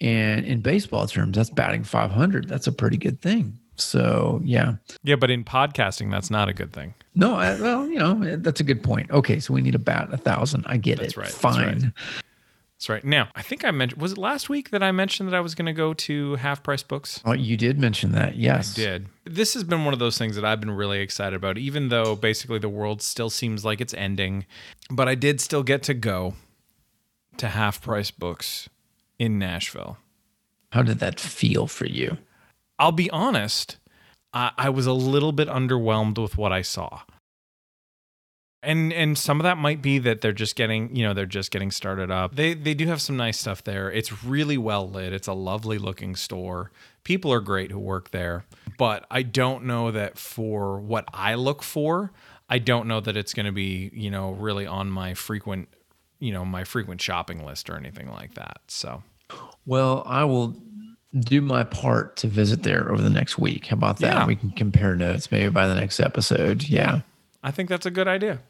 And 0.00 0.44
in 0.44 0.60
baseball 0.60 1.06
terms, 1.08 1.36
that's 1.36 1.50
batting 1.50 1.82
500. 1.84 2.46
That's 2.46 2.66
a 2.68 2.72
pretty 2.72 2.98
good 2.98 3.20
thing. 3.20 3.58
So, 3.80 4.40
yeah. 4.44 4.74
Yeah, 5.02 5.16
but 5.16 5.30
in 5.30 5.44
podcasting, 5.44 6.10
that's 6.10 6.30
not 6.30 6.48
a 6.48 6.52
good 6.52 6.72
thing. 6.72 6.94
No, 7.14 7.34
I, 7.34 7.60
well, 7.60 7.86
you 7.88 7.98
know, 7.98 8.36
that's 8.36 8.60
a 8.60 8.64
good 8.64 8.82
point. 8.82 9.10
Okay. 9.10 9.40
So 9.40 9.54
we 9.54 9.60
need 9.60 9.82
bat 9.84 10.08
a 10.12 10.16
thousand. 10.16 10.64
I 10.66 10.76
get 10.76 10.98
That's 10.98 11.12
it. 11.12 11.16
right, 11.16 11.26
that's 11.26 11.38
Fine. 11.38 11.66
right. 11.82 11.92
That's 12.78 12.88
right. 12.88 13.04
Now, 13.04 13.28
I 13.34 13.42
think 13.42 13.64
I 13.64 13.72
mentioned 13.72 14.00
was 14.00 14.12
it 14.12 14.18
last 14.18 14.48
week 14.48 14.70
that 14.70 14.84
I 14.84 14.92
mentioned 14.92 15.28
that 15.28 15.34
I 15.34 15.40
was 15.40 15.56
going 15.56 15.66
to 15.66 15.72
go 15.72 15.94
to 15.94 16.36
Half 16.36 16.62
Price 16.62 16.84
Books. 16.84 17.20
Oh, 17.24 17.32
you 17.32 17.56
did 17.56 17.76
mention 17.80 18.12
that. 18.12 18.36
Yes. 18.36 18.78
I 18.78 18.82
did. 18.82 19.06
This 19.24 19.54
has 19.54 19.64
been 19.64 19.84
one 19.84 19.92
of 19.94 19.98
those 19.98 20.16
things 20.16 20.36
that 20.36 20.44
I've 20.44 20.60
been 20.60 20.70
really 20.70 21.00
excited 21.00 21.34
about, 21.34 21.58
even 21.58 21.88
though 21.88 22.14
basically 22.14 22.60
the 22.60 22.68
world 22.68 23.02
still 23.02 23.30
seems 23.30 23.64
like 23.64 23.80
it's 23.80 23.94
ending. 23.94 24.46
But 24.90 25.08
I 25.08 25.16
did 25.16 25.40
still 25.40 25.64
get 25.64 25.82
to 25.84 25.94
go 25.94 26.34
to 27.38 27.48
half 27.48 27.82
price 27.82 28.12
books 28.12 28.68
in 29.18 29.40
Nashville. 29.40 29.98
How 30.70 30.82
did 30.82 31.00
that 31.00 31.18
feel 31.18 31.66
for 31.66 31.86
you? 31.86 32.18
I'll 32.78 32.92
be 32.92 33.10
honest, 33.10 33.76
I, 34.32 34.52
I 34.56 34.70
was 34.70 34.86
a 34.86 34.92
little 34.92 35.32
bit 35.32 35.48
underwhelmed 35.48 36.18
with 36.18 36.36
what 36.38 36.52
I 36.52 36.62
saw. 36.62 37.00
And 38.60 38.92
and 38.92 39.16
some 39.16 39.38
of 39.38 39.44
that 39.44 39.56
might 39.56 39.80
be 39.80 40.00
that 40.00 40.20
they're 40.20 40.32
just 40.32 40.56
getting, 40.56 40.94
you 40.94 41.04
know, 41.04 41.14
they're 41.14 41.26
just 41.26 41.52
getting 41.52 41.70
started 41.70 42.10
up. 42.10 42.34
They 42.34 42.54
they 42.54 42.74
do 42.74 42.88
have 42.88 43.00
some 43.00 43.16
nice 43.16 43.38
stuff 43.38 43.62
there. 43.62 43.90
It's 43.90 44.24
really 44.24 44.58
well 44.58 44.88
lit. 44.88 45.12
It's 45.12 45.28
a 45.28 45.32
lovely 45.32 45.78
looking 45.78 46.16
store. 46.16 46.72
People 47.04 47.32
are 47.32 47.40
great 47.40 47.70
who 47.70 47.78
work 47.78 48.10
there. 48.10 48.44
But 48.76 49.06
I 49.10 49.22
don't 49.22 49.64
know 49.64 49.92
that 49.92 50.18
for 50.18 50.80
what 50.80 51.04
I 51.14 51.34
look 51.34 51.62
for, 51.62 52.12
I 52.48 52.58
don't 52.58 52.88
know 52.88 53.00
that 53.00 53.16
it's 53.16 53.32
going 53.32 53.46
to 53.46 53.52
be, 53.52 53.90
you 53.92 54.10
know, 54.10 54.32
really 54.32 54.66
on 54.66 54.90
my 54.90 55.14
frequent, 55.14 55.68
you 56.18 56.32
know, 56.32 56.44
my 56.44 56.64
frequent 56.64 57.00
shopping 57.00 57.44
list 57.44 57.70
or 57.70 57.76
anything 57.76 58.08
like 58.08 58.34
that. 58.34 58.60
So, 58.66 59.02
Well, 59.66 60.02
I 60.06 60.24
will 60.24 60.56
do 61.20 61.40
my 61.40 61.64
part 61.64 62.16
to 62.18 62.26
visit 62.26 62.62
there 62.62 62.90
over 62.92 63.00
the 63.00 63.10
next 63.10 63.38
week. 63.38 63.66
How 63.66 63.74
about 63.74 63.98
that? 63.98 64.14
Yeah. 64.14 64.26
We 64.26 64.36
can 64.36 64.50
compare 64.50 64.94
notes 64.94 65.30
maybe 65.30 65.48
by 65.48 65.66
the 65.66 65.74
next 65.74 66.00
episode. 66.00 66.68
Yeah. 66.68 67.00
I 67.42 67.50
think 67.50 67.68
that's 67.68 67.86
a 67.86 67.90
good 67.90 68.08
idea. 68.08 68.40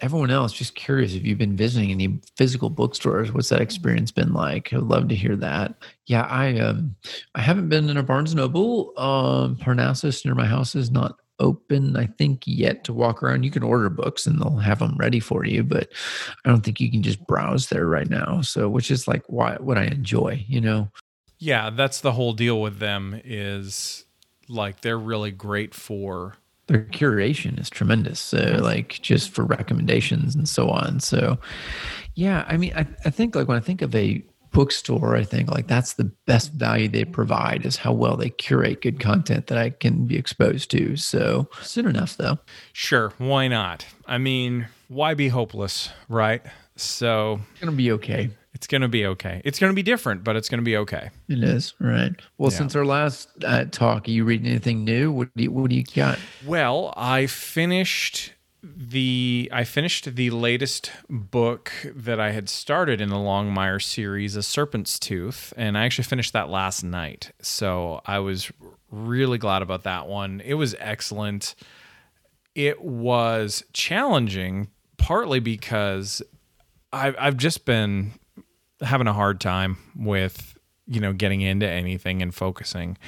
Everyone 0.00 0.30
else, 0.30 0.54
just 0.54 0.74
curious 0.74 1.12
if 1.12 1.26
you've 1.26 1.36
been 1.36 1.56
visiting 1.56 1.90
any 1.90 2.20
physical 2.36 2.70
bookstores. 2.70 3.32
What's 3.32 3.50
that 3.50 3.60
experience 3.60 4.10
been 4.10 4.32
like? 4.32 4.72
I'd 4.72 4.80
love 4.80 5.08
to 5.08 5.14
hear 5.14 5.36
that. 5.36 5.74
Yeah, 6.06 6.22
I 6.22 6.58
um 6.58 6.96
I 7.34 7.42
haven't 7.42 7.68
been 7.68 7.90
in 7.90 7.98
a 7.98 8.02
Barnes 8.02 8.34
Noble. 8.34 8.98
Um 8.98 9.56
Parnassus 9.56 10.24
near 10.24 10.34
my 10.34 10.46
house 10.46 10.74
is 10.74 10.90
not 10.90 11.16
open, 11.38 11.96
I 11.96 12.06
think, 12.06 12.42
yet 12.46 12.84
to 12.84 12.94
walk 12.94 13.22
around. 13.22 13.42
You 13.42 13.50
can 13.50 13.62
order 13.62 13.90
books 13.90 14.26
and 14.26 14.40
they'll 14.40 14.56
have 14.56 14.78
them 14.78 14.96
ready 14.98 15.20
for 15.20 15.44
you, 15.44 15.62
but 15.62 15.90
I 16.44 16.48
don't 16.48 16.62
think 16.62 16.80
you 16.80 16.90
can 16.90 17.02
just 17.02 17.26
browse 17.26 17.68
there 17.68 17.86
right 17.86 18.08
now. 18.08 18.40
So 18.40 18.70
which 18.70 18.90
is 18.90 19.06
like 19.06 19.24
why 19.26 19.56
what 19.56 19.76
I 19.76 19.84
enjoy, 19.84 20.44
you 20.48 20.62
know. 20.62 20.90
Yeah, 21.40 21.70
that's 21.70 22.00
the 22.00 22.12
whole 22.12 22.32
deal 22.34 22.60
with 22.60 22.78
them 22.78 23.20
is 23.24 24.04
like 24.48 24.82
they're 24.82 24.98
really 24.98 25.32
great 25.32 25.74
for 25.74 26.36
their 26.68 26.84
curation 26.84 27.58
is 27.58 27.68
tremendous. 27.68 28.20
So 28.20 28.58
like 28.60 29.00
just 29.02 29.30
for 29.30 29.44
recommendations 29.44 30.36
and 30.36 30.48
so 30.48 30.68
on. 30.68 31.00
So 31.00 31.38
yeah, 32.14 32.44
I 32.46 32.56
mean, 32.56 32.72
I, 32.76 32.86
I 33.04 33.10
think 33.10 33.34
like 33.34 33.48
when 33.48 33.56
I 33.56 33.60
think 33.60 33.82
of 33.82 33.92
a 33.94 34.22
bookstore, 34.52 35.16
I 35.16 35.24
think 35.24 35.50
like 35.50 35.66
that's 35.66 35.94
the 35.94 36.04
best 36.26 36.52
value 36.52 36.88
they 36.88 37.04
provide 37.04 37.66
is 37.66 37.76
how 37.76 37.92
well 37.92 38.16
they 38.16 38.30
curate 38.30 38.82
good 38.82 39.00
content 39.00 39.48
that 39.48 39.58
I 39.58 39.70
can 39.70 40.06
be 40.06 40.16
exposed 40.16 40.70
to. 40.72 40.96
So 40.96 41.48
soon 41.62 41.86
enough 41.86 42.16
though. 42.16 42.38
sure, 42.72 43.12
why 43.18 43.48
not? 43.48 43.86
I 44.06 44.18
mean, 44.18 44.68
why 44.88 45.14
be 45.14 45.28
hopeless, 45.28 45.90
right? 46.08 46.42
So 46.76 47.40
It's 47.52 47.60
gonna 47.60 47.72
be 47.72 47.90
okay. 47.92 48.30
It's 48.52 48.66
going 48.66 48.82
to 48.82 48.88
be 48.88 49.06
okay. 49.06 49.40
It's 49.44 49.58
going 49.58 49.70
to 49.70 49.74
be 49.74 49.82
different, 49.82 50.24
but 50.24 50.36
it's 50.36 50.48
going 50.48 50.58
to 50.58 50.64
be 50.64 50.76
okay. 50.78 51.10
It 51.28 51.42
is 51.42 51.74
right. 51.78 52.12
Well, 52.38 52.50
Yeah. 52.50 52.58
since 52.58 52.74
our 52.76 52.84
last 52.84 53.28
uh, 53.44 53.64
talk, 53.70 54.08
are 54.08 54.10
you 54.10 54.24
reading 54.24 54.46
anything 54.48 54.84
new? 54.84 55.12
What 55.12 55.28
do 55.36 55.44
you, 55.44 55.50
what 55.52 55.70
do 55.70 55.76
you 55.76 55.84
got? 55.84 56.18
Well, 56.46 56.92
I 56.96 57.26
finished 57.26 58.32
the 58.62 59.48
I 59.52 59.64
finished 59.64 60.16
the 60.16 60.28
latest 60.30 60.92
book 61.08 61.72
that 61.94 62.20
I 62.20 62.32
had 62.32 62.50
started 62.50 63.00
in 63.00 63.08
the 63.08 63.16
Longmire 63.16 63.82
series, 63.82 64.36
A 64.36 64.42
Serpent's 64.42 64.98
Tooth, 64.98 65.54
and 65.56 65.78
I 65.78 65.86
actually 65.86 66.04
finished 66.04 66.34
that 66.34 66.50
last 66.50 66.82
night. 66.84 67.30
So 67.40 68.02
I 68.04 68.18
was 68.18 68.52
really 68.90 69.38
glad 69.38 69.62
about 69.62 69.84
that 69.84 70.08
one. 70.08 70.42
It 70.44 70.54
was 70.54 70.74
excellent. 70.78 71.54
It 72.54 72.82
was 72.82 73.64
challenging, 73.72 74.68
partly 74.98 75.40
because 75.40 76.20
I've 76.92 77.16
I've 77.18 77.36
just 77.38 77.64
been 77.64 78.12
having 78.80 79.06
a 79.06 79.12
hard 79.12 79.40
time 79.40 79.76
with 79.96 80.56
you 80.86 81.00
know 81.00 81.12
getting 81.12 81.40
into 81.40 81.68
anything 81.68 82.20
and 82.22 82.34
focusing. 82.34 82.98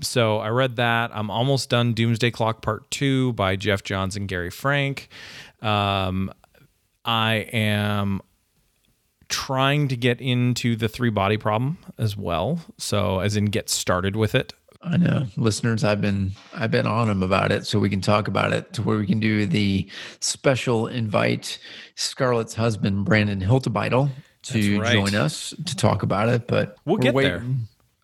So 0.00 0.38
I 0.38 0.48
read 0.48 0.76
that. 0.76 1.10
I'm 1.12 1.30
almost 1.30 1.70
done 1.70 1.92
Doomsday 1.92 2.30
Clock 2.30 2.62
Part 2.62 2.90
Two 2.90 3.32
by 3.34 3.56
Geoff 3.56 3.82
Johns 3.82 4.16
and 4.16 4.28
Gary 4.28 4.50
Frank. 4.50 5.08
Um, 5.60 6.32
I 7.04 7.48
am 7.52 8.20
trying 9.28 9.88
to 9.88 9.96
get 9.96 10.20
into 10.20 10.76
the 10.76 10.88
three 10.88 11.10
body 11.10 11.36
problem 11.36 11.78
as 11.98 12.16
well. 12.16 12.60
So 12.78 13.20
as 13.20 13.36
in 13.36 13.46
get 13.46 13.68
started 13.68 14.16
with 14.16 14.34
it. 14.34 14.52
I 14.80 14.98
know 14.98 15.26
listeners. 15.36 15.82
I've 15.82 16.02
been 16.02 16.32
I've 16.52 16.70
been 16.70 16.86
on 16.86 17.08
them 17.08 17.22
about 17.22 17.50
it, 17.50 17.66
so 17.66 17.78
we 17.78 17.88
can 17.88 18.02
talk 18.02 18.28
about 18.28 18.52
it 18.52 18.74
to 18.74 18.82
where 18.82 18.98
we 18.98 19.06
can 19.06 19.18
do 19.18 19.46
the 19.46 19.88
special 20.20 20.86
invite 20.86 21.58
Scarlett's 21.94 22.54
husband 22.54 23.06
Brandon 23.06 23.40
Hiltibidal 23.40 24.10
to 24.44 24.80
right. 24.80 24.92
join 24.92 25.14
us 25.14 25.54
to 25.66 25.76
talk 25.76 26.02
about 26.02 26.28
it. 26.28 26.46
But 26.46 26.76
We'll 26.84 26.96
get 26.98 27.14
waiting. 27.14 27.32
there. 27.32 27.42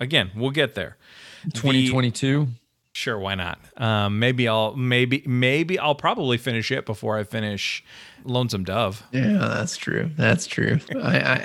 Again, 0.01 0.31
we'll 0.35 0.51
get 0.51 0.75
there. 0.75 0.97
The- 1.45 1.51
2022. 1.53 2.49
Sure, 2.93 3.17
why 3.19 3.37
not? 3.37 3.61
Um, 3.77 4.19
maybe 4.19 4.49
I'll 4.49 4.75
maybe 4.75 5.23
maybe 5.25 5.79
I'll 5.79 5.95
probably 5.95 6.37
finish 6.39 6.73
it 6.73 6.85
before 6.87 7.17
I 7.19 7.23
finish 7.23 7.85
Lonesome 8.25 8.65
Dove. 8.65 9.05
Yeah, 9.13 9.39
that's 9.39 9.77
true. 9.77 10.11
That's 10.17 10.45
true. 10.49 10.81
I 10.97 11.19
I, 11.21 11.37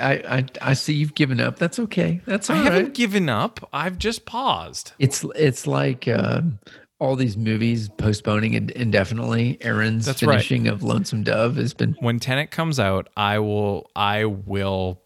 I 0.00 0.36
I 0.38 0.44
I 0.62 0.72
see 0.74 0.94
you've 0.94 1.16
given 1.16 1.40
up. 1.40 1.58
That's 1.58 1.80
okay. 1.80 2.20
That's 2.24 2.48
all 2.48 2.56
I 2.56 2.60
right. 2.60 2.72
haven't 2.72 2.94
given 2.94 3.28
up. 3.28 3.68
I've 3.72 3.98
just 3.98 4.26
paused. 4.26 4.92
It's 5.00 5.24
it's 5.34 5.66
like 5.66 6.06
um, 6.06 6.60
all 7.02 7.16
these 7.16 7.36
movies 7.36 7.88
postponing 7.88 8.54
indefinitely. 8.54 9.58
Aaron's 9.60 10.06
That's 10.06 10.22
right. 10.22 10.34
finishing 10.36 10.68
of 10.68 10.82
Lonesome 10.84 11.24
Dove 11.24 11.56
has 11.56 11.74
been 11.74 11.94
When 12.00 12.20
Tenet 12.20 12.50
comes 12.52 12.78
out, 12.78 13.08
I 13.16 13.40
will 13.40 13.90
I 13.96 14.24
will 14.26 15.02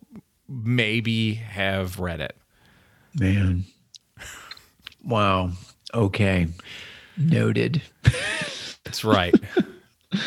maybe 0.48 1.34
have 1.34 1.98
read 1.98 2.20
it. 2.20 2.36
man. 3.18 3.64
Wow. 5.02 5.52
Okay. 5.94 6.48
Noted. 7.16 7.80
That's 8.84 9.04
right. 9.04 9.34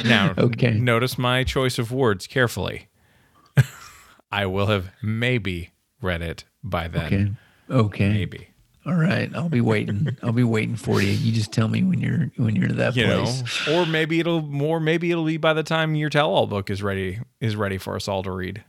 now, 0.05 0.33
Okay. 0.37 0.71
notice 0.71 1.17
my 1.17 1.43
choice 1.43 1.77
of 1.77 1.91
words 1.91 2.25
carefully. 2.27 2.87
I 4.31 4.45
will 4.45 4.67
have 4.67 4.91
maybe 5.03 5.71
read 6.01 6.21
it 6.21 6.45
by 6.63 6.87
then. 6.87 7.37
Okay. 7.69 7.77
Okay. 7.85 8.09
Maybe. 8.09 8.47
All 8.85 8.95
right. 8.95 9.29
I'll 9.35 9.49
be 9.49 9.61
waiting. 9.61 10.17
I'll 10.23 10.31
be 10.31 10.43
waiting 10.43 10.75
for 10.75 11.01
you. 11.01 11.09
You 11.11 11.31
just 11.31 11.51
tell 11.51 11.67
me 11.67 11.83
when 11.83 11.99
you're 11.99 12.31
when 12.37 12.55
you're 12.55 12.69
to 12.69 12.73
that 12.75 12.95
You 12.95 13.05
place. 13.05 13.67
know, 13.67 13.81
or 13.81 13.85
maybe 13.85 14.19
it'll 14.19 14.41
more. 14.41 14.79
Maybe 14.79 15.11
it'll 15.11 15.25
be 15.25 15.37
by 15.37 15.53
the 15.53 15.63
time 15.63 15.95
your 15.95 16.09
tell-all 16.09 16.47
book 16.47 16.69
is 16.69 16.81
ready 16.81 17.19
is 17.41 17.55
ready 17.55 17.77
for 17.77 17.95
us 17.95 18.07
all 18.07 18.23
to 18.23 18.31
read. 18.31 18.63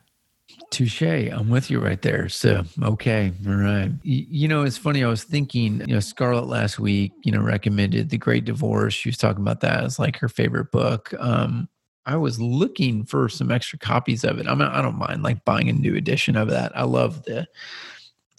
Touche. 0.71 1.03
I'm 1.03 1.49
with 1.49 1.71
you 1.71 1.81
right 1.81 2.01
there. 2.03 2.29
So, 2.29 2.65
okay. 2.83 3.33
All 3.47 3.55
right. 3.55 3.89
Y- 4.05 4.27
You 4.29 4.49
know, 4.49 4.63
it's 4.63 4.77
funny. 4.77 5.03
I 5.05 5.09
was 5.09 5.23
thinking, 5.23 5.81
you 5.81 5.95
know, 5.95 6.01
Scarlett 6.01 6.47
last 6.47 6.79
week, 6.81 7.13
you 7.23 7.31
know, 7.33 7.41
recommended 7.41 8.11
The 8.11 8.19
Great 8.19 8.45
Divorce. 8.45 8.95
She 8.95 9.09
was 9.09 9.17
talking 9.17 9.43
about 9.43 9.61
that 9.61 9.85
as 9.85 9.99
like 9.99 10.17
her 10.19 10.29
favorite 10.29 10.71
book. 10.73 11.15
Um, 11.19 11.69
I 12.07 12.17
was 12.17 12.41
looking 12.41 13.05
for 13.05 13.29
some 13.29 13.51
extra 13.53 13.79
copies 13.79 14.25
of 14.25 14.39
it. 14.39 14.47
I'm, 14.49 14.61
I 14.61 14.83
don't 14.83 14.99
mind 14.99 15.23
like 15.23 15.45
buying 15.45 15.69
a 15.69 15.73
new 15.73 15.95
edition 15.95 16.37
of 16.37 16.49
that. 16.51 16.77
I 16.77 16.83
love 16.83 17.23
the 17.25 17.47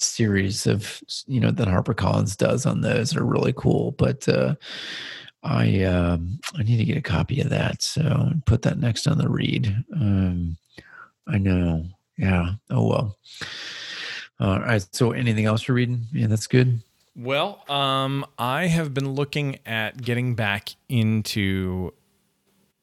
series 0.02 0.68
of, 0.68 1.02
you 1.28 1.40
know, 1.40 1.52
that 1.52 1.68
HarperCollins 1.68 2.38
does 2.38 2.66
on 2.66 2.82
those. 2.82 3.12
They're 3.12 3.24
really 3.24 3.54
cool. 3.54 3.92
But, 3.92 4.28
uh, 4.28 4.56
I 5.44 5.84
um, 5.84 6.40
I 6.56 6.64
need 6.64 6.78
to 6.78 6.86
get 6.86 6.98
a 6.98 7.02
copy 7.02 7.42
of 7.42 7.50
that. 7.50 7.82
So 7.82 8.32
put 8.46 8.62
that 8.62 8.78
next 8.78 9.08
on 9.08 9.18
the 9.18 9.28
read. 9.28 9.76
Um, 9.96 10.58
I 11.28 11.38
know. 11.40 11.86
Yeah. 12.18 12.54
Oh 12.70 12.88
well. 12.88 13.18
All 14.40 14.60
right. 14.60 14.86
So 14.92 15.12
anything 15.12 15.46
else 15.46 15.68
you're 15.68 15.76
reading? 15.76 16.06
Yeah, 16.12 16.28
that's 16.28 16.48
good. 16.48 16.82
Well, 17.16 17.64
um, 17.70 18.26
I 18.38 18.68
have 18.68 18.94
been 18.94 19.14
looking 19.14 19.60
at 19.66 20.02
getting 20.02 20.36
back 20.36 20.76
into 20.88 21.94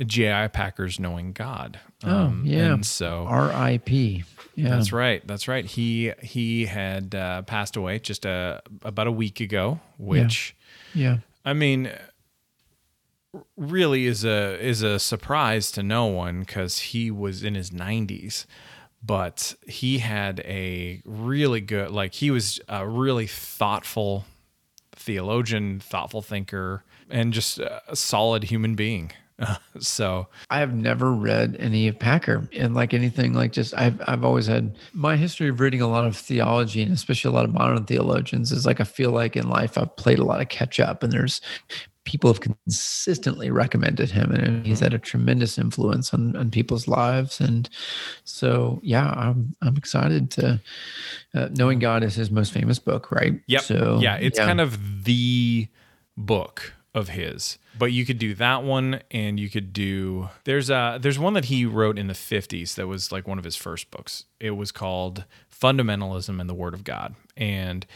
J.I. 0.04 0.48
Packer's 0.48 1.00
Knowing 1.00 1.32
God. 1.32 1.80
Oh, 2.04 2.10
Um, 2.26 2.42
yeah. 2.46 2.74
And 2.74 2.86
so 2.86 3.26
R.I.P. 3.28 4.24
Yeah. 4.54 4.68
That's 4.70 4.92
right. 4.92 5.26
That's 5.26 5.48
right. 5.48 5.64
He 5.64 6.12
he 6.22 6.66
had 6.66 7.14
uh, 7.14 7.42
passed 7.42 7.76
away 7.76 7.98
just 7.98 8.24
a, 8.24 8.62
about 8.82 9.06
a 9.06 9.12
week 9.12 9.40
ago, 9.40 9.80
which 9.98 10.56
Yeah. 10.94 11.18
I 11.44 11.52
mean 11.52 11.90
really 13.56 14.06
is 14.06 14.24
a 14.24 14.58
is 14.64 14.82
a 14.82 14.98
surprise 14.98 15.70
to 15.72 15.82
no 15.82 16.06
one 16.06 16.44
cuz 16.44 16.78
he 16.78 17.10
was 17.10 17.42
in 17.42 17.54
his 17.54 17.70
90s. 17.70 18.46
But 19.02 19.54
he 19.66 19.98
had 19.98 20.40
a 20.40 21.02
really 21.04 21.60
good 21.60 21.90
like 21.90 22.14
he 22.14 22.30
was 22.30 22.60
a 22.68 22.86
really 22.86 23.26
thoughtful 23.26 24.24
theologian, 24.92 25.78
thoughtful 25.78 26.22
thinker 26.22 26.82
and 27.10 27.32
just 27.32 27.58
a 27.58 27.80
solid 27.94 28.44
human 28.44 28.74
being. 28.74 29.12
so 29.78 30.26
I 30.50 30.58
have 30.60 30.74
never 30.74 31.12
read 31.12 31.56
any 31.58 31.88
of 31.88 31.98
Packer. 31.98 32.48
And 32.56 32.74
like 32.74 32.94
anything 32.94 33.34
like 33.34 33.52
just 33.52 33.74
I've 33.74 34.00
I've 34.06 34.24
always 34.24 34.46
had 34.46 34.76
my 34.92 35.16
history 35.16 35.48
of 35.48 35.60
reading 35.60 35.80
a 35.80 35.88
lot 35.88 36.06
of 36.06 36.16
theology 36.16 36.82
and 36.82 36.92
especially 36.92 37.30
a 37.30 37.34
lot 37.34 37.44
of 37.44 37.54
modern 37.54 37.84
theologians 37.84 38.52
is 38.52 38.66
like 38.66 38.80
I 38.80 38.84
feel 38.84 39.10
like 39.10 39.36
in 39.36 39.48
life 39.48 39.78
I've 39.78 39.94
played 39.96 40.18
a 40.18 40.24
lot 40.24 40.40
of 40.40 40.48
catch 40.48 40.80
up 40.80 41.02
and 41.02 41.12
there's 41.12 41.40
people 42.04 42.32
have 42.32 42.40
consistently 42.40 43.50
recommended 43.50 44.10
him 44.10 44.30
and 44.30 44.64
he's 44.64 44.80
had 44.80 44.94
a 44.94 44.98
tremendous 44.98 45.58
influence 45.58 46.14
on, 46.14 46.34
on 46.36 46.50
people's 46.50 46.88
lives. 46.88 47.40
And 47.40 47.68
so 48.24 48.80
yeah 48.82 49.12
I'm 49.16 49.54
I'm 49.62 49.76
excited 49.76 50.30
to 50.32 50.60
uh, 51.34 51.48
knowing 51.52 51.78
God 51.78 52.02
is 52.02 52.14
his 52.14 52.30
most 52.30 52.52
famous 52.52 52.78
book 52.78 53.12
right? 53.12 53.40
Yep. 53.46 53.62
so 53.62 53.98
yeah, 54.00 54.16
it's 54.16 54.38
kind 54.38 54.60
of 54.60 55.04
the 55.04 55.68
book 56.16 56.74
of 56.94 57.10
his. 57.10 57.58
But 57.78 57.92
you 57.92 58.04
could 58.04 58.18
do 58.18 58.34
that 58.34 58.62
one 58.62 59.02
and 59.10 59.38
you 59.38 59.48
could 59.48 59.72
do 59.72 60.28
there's 60.44 60.70
a 60.70 60.98
there's 61.00 61.18
one 61.18 61.34
that 61.34 61.46
he 61.46 61.64
wrote 61.64 61.98
in 61.98 62.08
the 62.08 62.14
50s 62.14 62.74
that 62.74 62.86
was 62.86 63.12
like 63.12 63.26
one 63.26 63.38
of 63.38 63.44
his 63.44 63.56
first 63.56 63.90
books. 63.90 64.24
It 64.40 64.52
was 64.52 64.72
called 64.72 65.24
Fundamentalism 65.50 66.40
and 66.40 66.48
the 66.48 66.54
Word 66.54 66.74
of 66.74 66.84
God. 66.84 67.14
And 67.36 67.86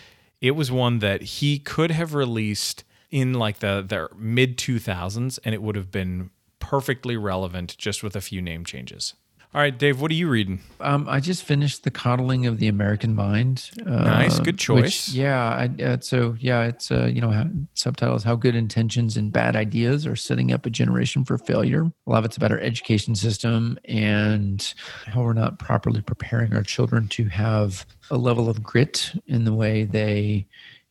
it 0.41 0.53
was 0.53 0.71
one 0.71 0.99
that 1.01 1.23
he 1.23 1.59
could 1.59 1.91
have 1.91 2.15
released 2.15 2.85
in 3.11 3.35
like 3.35 3.59
the 3.59 3.85
the 3.87 4.09
mid 4.17 4.57
2000s 4.57 5.39
and 5.45 5.55
it 5.55 5.63
would 5.63 5.77
have 5.77 5.91
been 5.91 6.31
perfectly 6.59 7.17
relevant 7.17 7.77
just 7.77 8.03
with 8.03 8.15
a 8.15 8.21
few 8.21 8.41
name 8.41 8.65
changes. 8.65 9.15
All 9.55 9.61
right, 9.61 9.77
Dave, 9.77 10.01
what 10.01 10.11
are 10.11 10.15
you 10.15 10.31
reading? 10.31 10.61
Um, 10.81 11.07
I 11.11 11.21
just 11.21 11.43
finished 11.45 11.85
the 11.85 11.91
coddling 11.91 12.47
of 12.47 12.59
the 12.59 12.69
American 12.69 13.15
mind. 13.15 13.71
Uh, 13.87 14.03
Nice, 14.03 14.39
good 14.39 14.55
which- 14.55 14.61
choice. 14.63 15.09
yeah, 15.13 15.69
I, 15.79 15.83
uh, 15.83 15.97
so 16.01 16.37
yeah, 16.41 16.63
it's 16.65 16.91
uh, 16.91 17.05
you 17.05 17.21
know 17.21 17.29
how, 17.31 17.45
subtitles 17.75 18.25
how 18.25 18.35
good 18.35 18.55
intentions 18.55 19.19
and 19.19 19.31
bad 19.31 19.55
ideas 19.55 20.07
are 20.07 20.17
setting 20.17 20.53
up 20.53 20.65
a 20.65 20.71
generation 20.71 21.23
for 21.27 21.37
failure. 21.37 21.83
A 22.07 22.11
lot 22.11 22.21
of 22.21 22.25
it's 22.25 22.39
about 22.39 22.51
our 22.51 22.61
education 22.61 23.15
system 23.15 23.79
and 23.85 24.73
how 25.05 25.21
we're 25.21 25.35
not 25.35 25.59
properly 25.59 26.01
preparing 26.01 26.55
our 26.55 26.63
children 26.63 27.07
to 27.09 27.27
have 27.27 27.85
a 28.11 28.17
level 28.17 28.49
of 28.49 28.63
grit 28.63 29.13
in 29.27 29.45
the 29.45 29.53
way 29.53 29.85
they 29.85 30.47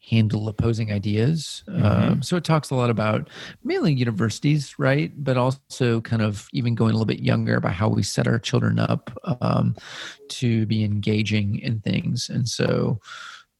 handle 0.09 0.47
opposing 0.47 0.91
ideas. 0.91 1.63
Um, 1.67 2.23
so 2.23 2.35
it 2.35 2.43
talks 2.43 2.71
a 2.71 2.75
lot 2.75 2.89
about 2.89 3.29
mainly 3.63 3.93
universities, 3.93 4.77
right? 4.79 5.11
But 5.23 5.37
also 5.37 6.01
kind 6.01 6.21
of 6.21 6.47
even 6.53 6.75
going 6.75 6.91
a 6.91 6.93
little 6.93 7.05
bit 7.05 7.19
younger 7.19 7.55
about 7.55 7.73
how 7.73 7.87
we 7.87 8.03
set 8.03 8.27
our 8.27 8.39
children 8.39 8.79
up 8.79 9.11
um, 9.41 9.75
to 10.29 10.65
be 10.65 10.83
engaging 10.83 11.59
in 11.59 11.81
things. 11.81 12.29
And 12.29 12.49
so, 12.49 12.99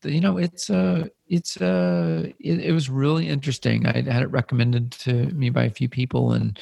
you 0.03 0.19
know, 0.19 0.37
it's 0.37 0.69
uh, 0.69 1.07
it's 1.27 1.61
uh, 1.61 2.29
it, 2.39 2.59
it 2.59 2.71
was 2.71 2.89
really 2.89 3.27
interesting. 3.27 3.85
I 3.85 4.01
had 4.01 4.23
it 4.23 4.31
recommended 4.31 4.91
to 4.93 5.27
me 5.27 5.51
by 5.51 5.65
a 5.65 5.69
few 5.69 5.87
people, 5.87 6.33
and 6.33 6.57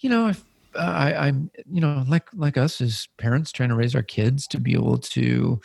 you 0.00 0.10
know, 0.10 0.28
if, 0.28 0.44
I, 0.78 1.14
I'm 1.14 1.50
you 1.72 1.80
know 1.80 2.04
like 2.06 2.28
like 2.34 2.58
us 2.58 2.82
as 2.82 3.08
parents 3.16 3.52
trying 3.52 3.70
to 3.70 3.74
raise 3.74 3.94
our 3.94 4.02
kids 4.02 4.46
to 4.48 4.60
be 4.60 4.74
able 4.74 4.98
to 4.98 5.60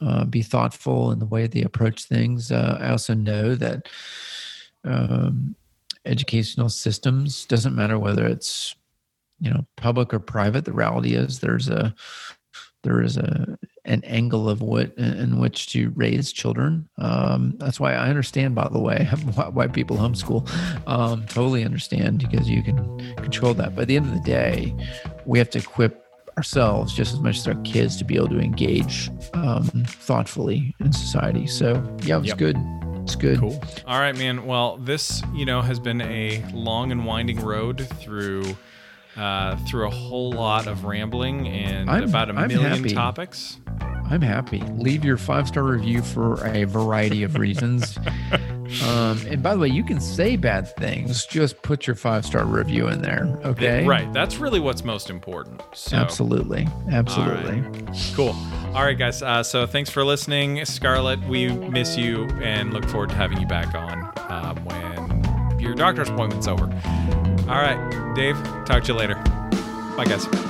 uh, 0.00 0.24
be 0.24 0.42
thoughtful 0.42 1.12
in 1.12 1.18
the 1.18 1.26
way 1.26 1.46
they 1.46 1.62
approach 1.62 2.04
things. 2.04 2.50
Uh, 2.50 2.78
I 2.80 2.90
also 2.90 3.14
know 3.14 3.54
that 3.54 3.88
um, 4.84 5.54
educational 6.04 6.68
systems 6.68 7.44
doesn't 7.46 7.74
matter 7.74 7.98
whether 7.98 8.26
it's 8.26 8.74
you 9.40 9.50
know 9.50 9.66
public 9.76 10.12
or 10.14 10.18
private. 10.18 10.64
The 10.64 10.72
reality 10.72 11.14
is 11.14 11.40
there's 11.40 11.68
a 11.68 11.94
there 12.82 13.02
is 13.02 13.16
a 13.16 13.58
an 13.84 14.02
angle 14.04 14.48
of 14.48 14.62
what 14.62 14.92
in 14.96 15.38
which 15.38 15.70
to 15.72 15.90
raise 15.96 16.32
children. 16.32 16.88
Um, 16.98 17.54
that's 17.58 17.80
why 17.80 17.94
I 17.94 18.08
understand, 18.08 18.54
by 18.54 18.68
the 18.68 18.78
way, 18.78 19.04
why, 19.52 19.66
people 19.68 19.96
homeschool. 19.96 20.48
Um, 20.86 21.26
totally 21.26 21.64
understand 21.64 22.18
because 22.30 22.48
you 22.48 22.62
can 22.62 22.76
control 23.16 23.54
that. 23.54 23.74
But 23.74 23.82
at 23.82 23.88
the 23.88 23.96
end 23.96 24.06
of 24.06 24.14
the 24.14 24.20
day, 24.20 24.74
we 25.24 25.38
have 25.38 25.50
to 25.50 25.58
equip 25.58 26.04
ourselves 26.40 26.94
just 26.94 27.12
as 27.12 27.20
much 27.20 27.36
as 27.36 27.46
our 27.46 27.54
kids 27.64 27.98
to 27.98 28.04
be 28.04 28.16
able 28.16 28.28
to 28.28 28.38
engage 28.40 29.10
um, 29.34 29.64
thoughtfully 29.86 30.74
in 30.80 30.90
society. 30.90 31.46
So 31.46 31.74
yeah, 32.02 32.16
it 32.16 32.20
was 32.20 32.28
Yep. 32.28 32.38
good. 32.38 32.56
It's 33.02 33.14
good. 33.14 33.38
Cool. 33.40 33.62
All 33.86 33.98
right, 33.98 34.16
man. 34.16 34.46
Well, 34.46 34.78
this 34.78 35.22
you 35.34 35.44
know 35.44 35.60
has 35.60 35.78
been 35.78 36.00
a 36.00 36.42
long 36.54 36.92
and 36.92 37.04
winding 37.04 37.40
road 37.44 37.86
through 38.00 38.56
uh, 39.18 39.56
through 39.68 39.86
a 39.86 39.90
whole 39.90 40.32
lot 40.32 40.66
of 40.66 40.84
rambling 40.84 41.46
and 41.48 41.90
I'm- 41.90 42.04
about 42.04 42.30
a 42.30 42.34
I'm 42.34 42.48
million 42.48 42.70
happy. 42.84 42.94
topics. 42.94 43.58
I'm 44.10 44.22
happy. 44.22 44.60
Leave 44.78 45.04
your 45.04 45.18
five 45.18 45.46
star 45.46 45.62
review 45.62 46.00
for 46.02 46.42
a 46.46 46.64
variety 46.64 47.22
of 47.22 47.36
reasons. 47.36 47.98
um, 48.84 49.20
and 49.26 49.42
by 49.42 49.54
the 49.54 49.60
way, 49.60 49.68
you 49.68 49.82
can 49.82 50.00
say 50.00 50.36
bad 50.36 50.74
things. 50.76 51.26
Just 51.26 51.60
put 51.62 51.86
your 51.86 51.96
five 51.96 52.24
star 52.24 52.44
review 52.44 52.88
in 52.88 53.02
there. 53.02 53.24
Okay. 53.44 53.86
Right. 53.86 54.10
That's 54.12 54.36
really 54.38 54.60
what's 54.60 54.84
most 54.84 55.10
important. 55.10 55.62
So, 55.74 55.96
Absolutely. 55.96 56.68
Absolutely. 56.90 57.62
Cool. 58.14 58.36
All 58.74 58.84
right, 58.84 58.98
guys. 58.98 59.22
Uh, 59.22 59.42
so 59.42 59.66
thanks 59.66 59.90
for 59.90 60.04
listening, 60.04 60.64
Scarlett. 60.64 61.20
We 61.24 61.48
miss 61.48 61.96
you 61.96 62.24
and 62.42 62.72
look 62.72 62.84
forward 62.86 63.10
to 63.10 63.16
having 63.16 63.40
you 63.40 63.46
back 63.46 63.74
on 63.74 64.12
um, 64.28 64.64
when 64.64 65.58
your 65.58 65.74
doctor's 65.74 66.08
appointment's 66.08 66.46
over. 66.46 66.64
All 67.48 67.60
right, 67.60 68.14
Dave. 68.14 68.36
Talk 68.64 68.84
to 68.84 68.92
you 68.92 68.98
later. 68.98 69.16
Bye, 69.96 70.04
guys. 70.06 70.49